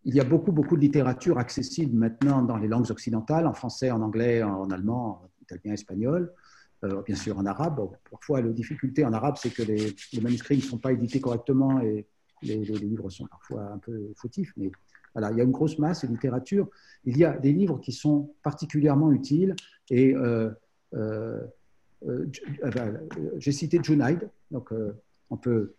y 0.05 0.19
a 0.19 0.23
beaucoup, 0.23 0.53
beaucoup 0.53 0.77
de 0.77 0.81
littérature 0.81 1.37
accessible 1.37 1.97
maintenant 1.97 2.41
dans 2.41 2.57
les 2.57 2.69
langues 2.69 2.89
occidentales, 2.89 3.47
en 3.47 3.53
français, 3.53 3.91
en 3.91 4.01
anglais, 4.01 4.43
en 4.43 4.69
allemand, 4.71 5.23
en 5.23 5.29
italien, 5.41 5.73
espagnol. 5.73 6.33
Bien 7.06 7.15
sûr 7.15 7.38
en 7.38 7.46
arabe. 7.46 7.89
Parfois, 8.10 8.41
la 8.41 8.50
difficulté 8.50 9.06
en 9.06 9.13
arabe, 9.13 9.36
c'est 9.38 9.54
que 9.54 9.63
les, 9.63 9.96
manuscrits 10.22 10.58
ne 10.58 10.62
sont 10.62 10.78
pas 10.78 10.91
édités 10.91 11.22
correctement 11.22 11.82
et 11.82 12.06
les, 12.41 12.58
livres 12.58 13.10
sont 13.10 13.26
parfois 13.28 13.63
un 13.72 13.78
peu 13.78 14.12
fautifs, 14.15 14.54
mais 14.58 14.72
voilà, 15.13 15.32
il 15.32 15.38
y 15.38 15.41
a 15.41 15.43
une 15.43 15.52
grosse 15.52 15.78
masse 15.80 16.04
de 16.06 16.10
littérature. 16.10 16.67
Il 17.06 17.17
y 17.17 17.24
a 17.24 17.38
des 17.38 17.54
livres 17.54 17.80
qui 17.80 17.91
sont 17.91 18.34
particulièrement 18.41 19.12
utiles 19.12 19.56
et 19.89 20.15
euh, 20.15 20.50
euh, 20.96 21.39
euh, 22.08 22.26
ben, 22.74 23.00
j'ai 23.38 23.52
cité 23.52 23.80
Junaid, 23.82 24.30
donc 24.52 24.74
on 25.30 25.38
peut 25.38 25.76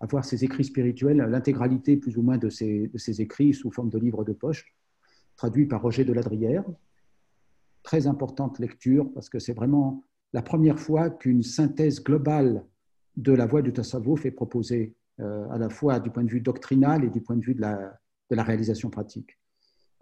avoir 0.00 0.24
ses 0.24 0.42
écrits 0.42 0.64
spirituels, 0.64 1.18
l'intégralité 1.18 1.96
plus 1.96 2.16
ou 2.16 2.22
moins 2.22 2.38
de 2.38 2.48
ses, 2.48 2.88
de 2.88 2.98
ses, 2.98 3.20
écrits 3.20 3.54
sous 3.54 3.70
forme 3.70 3.90
de 3.90 3.98
livres 3.98 4.24
de 4.24 4.32
poche, 4.32 4.74
traduits 5.36 5.66
par 5.66 5.82
Roger 5.82 6.04
de 6.04 6.12
Ladrière. 6.12 6.64
Très 7.84 8.08
importante 8.08 8.58
lecture 8.58 9.08
parce 9.14 9.28
que 9.28 9.38
c'est 9.38 9.52
vraiment 9.52 10.02
la 10.32 10.42
première 10.42 10.78
fois 10.78 11.10
qu'une 11.10 11.42
synthèse 11.42 12.02
globale 12.02 12.64
de 13.16 13.32
la 13.32 13.46
voie 13.46 13.62
du 13.62 13.72
Tassawouf 13.72 14.26
est 14.26 14.30
proposée 14.30 14.94
euh, 15.20 15.48
à 15.50 15.58
la 15.58 15.70
fois 15.70 15.98
du 16.00 16.10
point 16.10 16.24
de 16.24 16.30
vue 16.30 16.40
doctrinal 16.40 17.04
et 17.04 17.10
du 17.10 17.20
point 17.20 17.36
de 17.36 17.44
vue 17.44 17.54
de 17.54 17.62
la, 17.62 17.98
la 18.30 18.42
réalisation 18.42 18.90
pratique. 18.90 19.38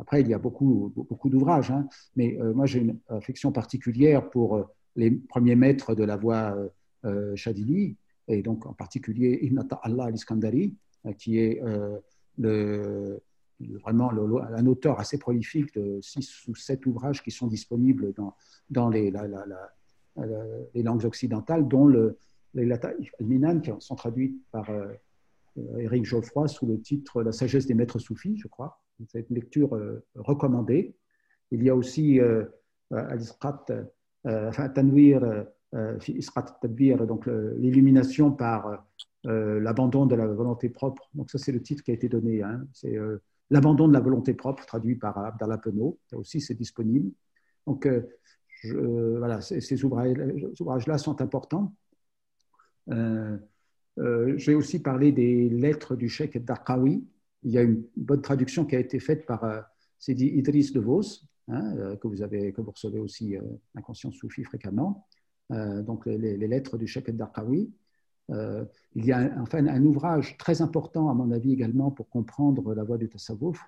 Après, 0.01 0.21
il 0.23 0.29
y 0.29 0.35
a 0.35 0.39
beaucoup, 0.39 0.93
beaucoup 1.09 1.31
d'ouvrages, 1.31 1.71
hein, 1.71 1.87
mais 2.17 2.37
euh, 2.41 2.53
moi 2.53 2.67
j'ai 2.67 2.81
une 2.81 2.99
affection 3.09 3.53
particulière 3.53 4.29
pour 4.29 4.57
euh, 4.57 4.65
les 4.97 5.13
premiers 5.13 5.55
maîtres 5.55 5.95
de 5.95 6.05
la 6.05 6.17
voie 6.17 6.57
Shadili, 7.35 7.97
et 8.29 8.41
donc 8.43 8.65
en 8.65 8.73
particulier 8.73 9.39
Ibn 9.43 9.61
Allah 9.83 10.05
al-Iskandari, 10.05 10.75
qui 11.19 11.39
est 11.39 11.61
vraiment 13.83 14.11
un 14.11 14.67
auteur 14.67 15.01
assez 15.01 15.19
prolifique 15.19 15.75
de 15.75 15.99
six 16.01 16.47
ou 16.49 16.55
sept 16.55 16.87
ouvrages 16.87 17.23
qui 17.23 17.31
sont 17.31 17.49
disponibles 17.49 18.15
dans, 18.15 18.35
dans 18.71 18.89
les, 18.89 19.13
les 20.17 20.83
langues 20.83 21.05
occidentales, 21.05 21.67
dont 21.67 21.87
le, 21.87 22.19
les 22.55 22.73
al-Minan, 22.73 23.61
qui 23.61 23.71
sont 23.81 23.95
traduits 23.95 24.41
par 24.51 24.71
euh, 24.71 25.79
Éric 25.79 26.05
Geoffroy 26.05 26.49
sous 26.49 26.67
le 26.67 26.81
titre 26.81 27.23
La 27.23 27.33
sagesse 27.33 27.67
des 27.67 27.75
maîtres 27.75 27.99
soufis, 27.99 28.37
je 28.37 28.49
crois. 28.49 28.81
C'est 29.09 29.29
une 29.29 29.37
lecture 29.37 29.75
euh, 29.75 30.05
recommandée. 30.15 30.95
Il 31.51 31.63
y 31.63 31.71
a 31.71 31.75
aussi 31.75 32.21
euh, 32.21 32.45
Al-Isqat, 32.91 33.67
Tanwir, 34.75 35.47
donc 37.07 37.27
l'illumination 37.57 38.33
par 38.33 38.87
l'abandon 39.25 40.07
de 40.07 40.15
la 40.15 40.27
volonté 40.27 40.69
propre. 40.69 41.11
Donc 41.15 41.31
ça, 41.31 41.39
c'est 41.39 41.53
le 41.53 41.61
titre 41.63 41.83
qui 41.83 41.91
a 41.91 41.95
été 41.95 42.09
donné. 42.09 42.43
Hein. 42.43 42.65
C'est 42.73 42.97
l'abandon 43.51 43.89
de 43.89 43.93
la 43.93 44.01
volonté 44.01 44.35
propre, 44.35 44.65
traduit 44.65 44.97
par 44.97 45.19
Abdallah 45.19 45.59
Penaud. 45.59 45.99
Ça 46.07 46.17
aussi, 46.17 46.41
c'est 46.41 46.55
disponible. 46.55 47.11
Donc 47.67 47.89
voilà, 48.73 49.41
ces, 49.41 49.85
ouvrages-là 49.85 50.99
sont 50.99 51.21
importants. 51.21 51.75
Euh, 53.99 54.35
j'ai 54.37 54.55
aussi 54.55 54.81
parlé 54.81 55.13
des 55.13 55.49
lettres 55.49 55.97
du 55.97 56.09
cheikh 56.09 56.37
Darqawi. 56.45 57.05
Il 57.43 57.51
y 57.51 57.59
a 57.59 57.63
une 57.63 57.85
bonne 57.97 58.23
traduction 58.23 58.65
qui 58.65 58.77
a 58.77 58.81
été 58.81 58.99
faite 58.99 59.27
par 59.27 59.45
euh, 59.45 59.61
Sidi 59.99 60.27
Idriss 60.27 60.73
de 60.73 60.81
Vos, 60.81 61.03
hein, 61.49 61.77
euh, 61.77 61.97
que, 61.97 62.09
vous 62.09 62.23
avez, 62.23 62.53
que 62.53 62.61
vous 62.61 62.71
recevez 62.71 62.99
aussi 62.99 63.37
inconscient 63.75 64.13
soufi 64.13 64.45
fréquemment. 64.45 65.07
donc 65.51 66.07
les, 66.07 66.37
lettres 66.49 66.79
du 66.79 66.87
cheikh 66.87 67.11
Darqawi. 67.11 67.71
il 68.31 69.05
y 69.05 69.13
a 69.13 69.31
enfin 69.41 69.67
un 69.67 69.85
ouvrage 69.85 70.37
très 70.39 70.63
important, 70.63 71.11
à 71.11 71.15
mon 71.15 71.31
avis 71.31 71.53
également, 71.53 71.91
pour 71.91 72.09
comprendre 72.09 72.75
la 72.75 72.83
voie 72.83 72.99
du 72.99 73.09
Tassawouf, 73.09 73.61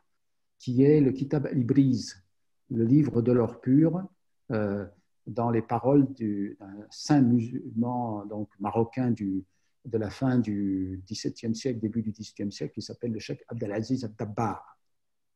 qui 0.59 0.83
est 0.83 1.01
le 1.01 1.13
Kitab 1.13 1.47
al-Ibriz, 1.47 2.25
le 2.71 2.85
livre 2.85 3.23
de 3.23 3.33
l'or 3.33 3.61
pur, 3.61 4.03
dans 4.49 5.51
les 5.51 5.63
paroles 5.63 6.07
d'un 6.15 6.87
saint 6.91 7.21
musulman 7.21 8.25
donc 8.27 8.49
marocain 8.61 9.11
du, 9.11 9.45
de 9.87 9.99
la 9.99 10.11
fin 10.11 10.39
du 10.39 11.03
XVIIe 11.09 11.55
siècle, 11.55 11.79
début 11.81 12.03
du 12.03 12.11
XVIIIe 12.11 12.53
siècle, 12.53 12.75
qui 12.75 12.83
s'appelle 12.83 13.13
le 13.13 13.19
cheikh 13.19 13.43
Abdelaziz 13.49 14.05
Abdabbar, 14.05 14.79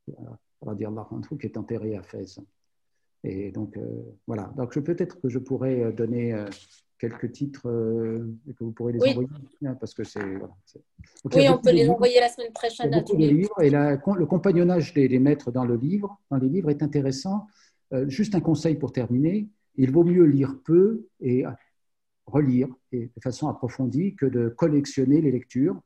qui 0.05 1.47
est 1.47 1.57
enterré 1.57 1.97
à 1.97 2.03
Fès. 2.03 2.41
Et 3.23 3.51
donc, 3.51 3.77
euh, 3.77 3.83
voilà. 4.27 4.53
Donc, 4.57 4.79
peut-être 4.79 5.21
que 5.21 5.29
je 5.29 5.39
pourrais 5.39 5.83
euh, 5.83 5.93
donner 5.93 6.33
euh, 6.33 6.47
quelques 6.99 7.33
titres 7.33 7.67
et 8.49 8.55
que 8.55 8.65
vous 8.65 8.73
pourrez 8.73 8.95
les 8.95 9.11
envoyer, 9.11 9.29
hein, 9.67 9.77
parce 9.79 9.95
que 9.95 10.05
c'est. 10.05 10.21
oui, 11.35 11.49
on 11.49 11.59
peut 11.59 11.73
les 11.73 11.89
envoyer 11.89 12.19
la 12.19 12.29
semaine 12.29 12.53
prochaine 12.53 12.93
à 12.95 13.03
tous 13.03 13.17
les 13.17 13.31
livres. 13.31 13.61
Et 13.63 13.71
le 13.71 14.25
compagnonnage 14.27 14.95
des, 14.95 15.09
des, 15.09 15.19
maîtres 15.19 15.51
dans 15.51 15.65
le 15.65 15.77
livre, 15.77 16.19
dans 16.31 16.39
les 16.39 16.49
livres, 16.49 16.71
est 16.71 16.83
intéressant. 16.83 17.47
Juste 18.09 18.35
un 18.35 18.41
conseil 18.41 18.77
pour 18.77 18.93
terminer 18.93 19.49
il 19.77 19.91
vaut 19.91 20.05
mieux 20.05 20.25
lire 20.25 20.57
peu 20.65 21.07
et 21.21 21.45
relire 22.27 22.69
et 22.93 23.07
de 23.07 23.21
façon 23.23 23.49
approfondie 23.49 24.15
que 24.15 24.27
de 24.27 24.49
collectionner 24.49 25.21
les 25.21 25.31
lectures 25.31 25.81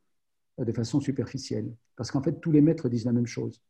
de 0.59 0.73
façon 0.73 1.01
superficielle. 1.01 1.73
Parce 1.97 2.11
qu'en 2.11 2.23
fait, 2.23 2.41
tous 2.41 2.51
les 2.53 2.61
maîtres 2.61 2.89
disent 2.89 3.05
la 3.05 3.13
même 3.13 3.27
chose, 3.27 3.63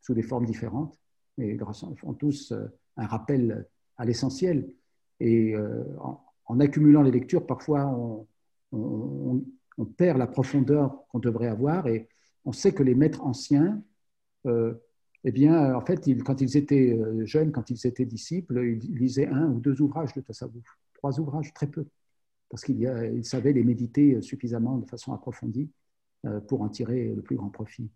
sous 0.00 0.14
des 0.14 0.22
formes 0.22 0.46
différentes, 0.46 0.98
et 1.38 1.58
font 1.98 2.14
tous 2.14 2.54
un 2.96 3.06
rappel 3.06 3.66
à 3.98 4.04
l'essentiel. 4.04 4.66
Et 5.20 5.54
en, 6.46 6.60
accumulant 6.60 7.02
les 7.02 7.10
lectures, 7.10 7.46
parfois, 7.46 7.86
on, 8.72 9.44
perd 9.98 10.16
la 10.16 10.26
profondeur 10.26 11.06
qu'on 11.08 11.18
devrait 11.18 11.48
avoir 11.48 11.86
et 11.86 12.08
on 12.46 12.52
sait 12.52 12.72
que 12.72 12.82
les 12.82 12.94
maîtres 12.94 13.22
anciens, 13.22 13.82
euh, 14.46 14.72
eh 15.26 15.32
bien, 15.32 15.74
en 15.74 15.80
fait, 15.80 16.08
quand 16.24 16.40
ils 16.40 16.56
étaient 16.56 16.92
euh, 16.92 17.26
jeunes, 17.26 17.52
quand 17.52 17.68
ils 17.70 17.86
étaient 17.86 18.06
disciples, 18.06 18.58
ils 18.64 18.96
lisaient 18.96 19.26
un 19.26 19.46
ou 19.46 19.60
deux 19.60 19.82
ouvrages 19.82 20.14
de 20.14 20.20
Tassawouf, 20.20 20.64
trois 20.94 21.18
ouvrages, 21.20 21.52
très 21.52 21.66
peu, 21.66 21.84
parce 22.48 22.64
qu'ils 22.64 23.24
savaient 23.24 23.52
les 23.52 23.64
méditer 23.64 24.22
suffisamment 24.22 24.78
de 24.78 24.86
façon 24.86 25.12
approfondie 25.12 25.68
euh, 26.26 26.40
pour 26.40 26.62
en 26.62 26.68
tirer 26.68 27.12
le 27.14 27.22
plus 27.22 27.36
grand 27.36 27.50
profit. 27.50 27.90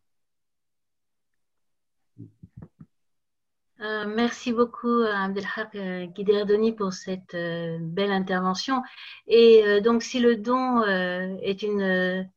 Euh, 3.81 4.05
merci 4.14 4.53
beaucoup 4.53 5.03
Abdelhak 5.05 5.74
euh, 5.74 6.05
Guiderdoni 6.07 6.72
pour 6.72 6.93
cette 6.93 7.35
euh, 7.35 7.78
belle 7.81 8.12
intervention. 8.12 8.83
Et 9.26 9.81
donc 9.81 10.03
si 10.03 10.20
le 10.20 10.37
don 10.37 10.83
est 10.85 11.62
une 11.62 12.28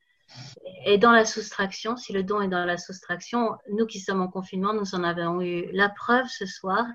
est 0.85 0.97
dans 0.97 1.11
la 1.11 1.25
soustraction, 1.25 1.97
si 1.97 2.13
le 2.13 2.23
don 2.23 2.41
est 2.41 2.47
dans 2.47 2.65
la 2.65 2.77
soustraction, 2.77 3.51
nous 3.71 3.85
qui 3.85 3.99
sommes 3.99 4.21
en 4.21 4.27
confinement, 4.27 4.73
nous 4.73 4.95
en 4.95 5.03
avons 5.03 5.41
eu 5.41 5.69
la 5.71 5.89
preuve 5.89 6.27
ce 6.27 6.45
soir 6.45 6.85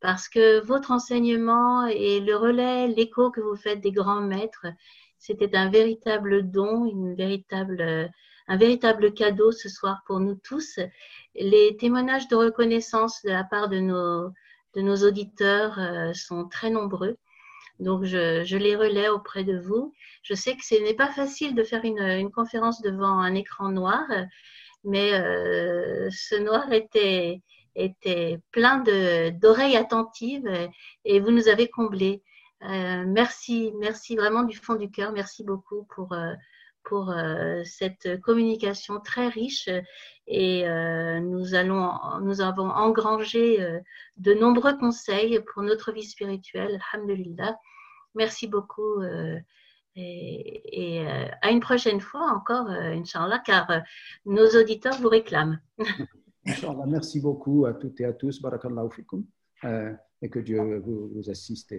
parce 0.00 0.28
que 0.28 0.60
votre 0.60 0.90
enseignement 0.90 1.86
et 1.86 2.20
le 2.20 2.36
relais, 2.36 2.88
l'écho 2.88 3.30
que 3.30 3.40
vous 3.40 3.56
faites 3.56 3.80
des 3.80 3.92
grands 3.92 4.20
maîtres, 4.20 4.66
c'était 5.18 5.56
un 5.56 5.70
véritable 5.70 6.50
don, 6.50 6.84
une 6.84 7.14
véritable 7.14 8.10
un 8.46 8.56
véritable 8.56 9.12
cadeau 9.14 9.52
ce 9.52 9.68
soir 9.68 10.02
pour 10.06 10.20
nous 10.20 10.34
tous. 10.34 10.78
Les 11.34 11.76
témoignages 11.78 12.28
de 12.28 12.36
reconnaissance 12.36 13.22
de 13.22 13.30
la 13.30 13.44
part 13.44 13.68
de 13.68 13.78
nos, 13.78 14.30
de 14.74 14.80
nos 14.80 14.96
auditeurs 14.96 15.78
euh, 15.78 16.12
sont 16.12 16.48
très 16.48 16.70
nombreux. 16.70 17.16
Donc, 17.80 18.04
je, 18.04 18.56
les 18.56 18.76
relais 18.76 19.08
auprès 19.08 19.44
de 19.44 19.58
vous. 19.58 19.92
Je 20.22 20.34
sais 20.34 20.56
que 20.56 20.64
ce 20.64 20.74
n'est 20.76 20.94
pas 20.94 21.10
facile 21.10 21.54
de 21.54 21.64
faire 21.64 21.84
une, 21.84 21.98
une, 21.98 22.30
conférence 22.30 22.80
devant 22.82 23.18
un 23.18 23.34
écran 23.34 23.68
noir, 23.68 24.04
mais 24.84 25.14
euh, 25.14 26.08
ce 26.10 26.36
noir 26.36 26.72
était, 26.72 27.42
était 27.74 28.38
plein 28.52 28.82
d'oreilles 29.32 29.76
attentives 29.76 30.48
et 31.04 31.20
vous 31.20 31.30
nous 31.30 31.48
avez 31.48 31.68
comblés. 31.68 32.22
Euh, 32.62 33.04
merci, 33.06 33.72
merci 33.78 34.16
vraiment 34.16 34.42
du 34.44 34.56
fond 34.56 34.74
du 34.74 34.90
cœur. 34.90 35.12
Merci 35.12 35.44
beaucoup 35.44 35.86
pour, 35.94 36.12
euh, 36.12 36.32
pour 36.84 37.10
euh, 37.10 37.62
cette 37.64 38.20
communication 38.20 39.00
très 39.00 39.28
riche 39.28 39.68
et 40.26 40.68
euh, 40.68 41.20
nous, 41.20 41.54
avons 41.54 42.68
engrangé 42.70 43.60
euh, 43.60 43.80
de 44.16 44.34
nombreux 44.34 44.76
conseils 44.78 45.40
pour 45.52 45.62
notre 45.62 45.92
vie 45.92 46.04
spirituelle. 46.04 46.80
Alhamdulillah. 46.92 47.58
Merci 48.14 48.46
beaucoup 48.46 49.02
et, 49.96 51.04
à 51.42 51.50
une 51.50 51.58
prochaine 51.58 52.00
fois 52.00 52.30
encore, 52.30 52.68
Inch'Allah, 52.68 53.40
car 53.44 53.66
nos 54.24 54.46
auditeurs 54.50 54.96
vous 55.00 55.08
réclament. 55.08 55.60
Inch'Allah, 56.46 56.84
merci 56.86 57.20
beaucoup 57.20 57.66
à 57.66 57.74
toutes 57.74 58.00
et 58.00 58.04
à 58.04 58.12
tous. 58.12 58.40
Barakallahu 58.40 58.88
fikum. 58.92 59.24
et 59.64 60.30
que 60.30 60.38
Dieu 60.38 60.78
vous, 60.78 61.28
assiste 61.28 61.74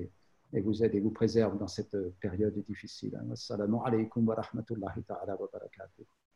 et 0.54 0.62
vous 0.62 0.84
aide 0.84 0.96
et 0.96 1.00
vous 1.00 1.12
préserve 1.12 1.58
dans 1.58 1.68
cette 1.68 1.98
période 2.20 2.58
difficile. 2.68 3.20
Assalamu 3.32 3.78
alaikum 3.86 4.28
wa 4.28 4.36
rahmatullahi 4.36 5.04
ta'ala 5.04 5.36
wa 5.36 5.50
barakatuh. 5.52 6.06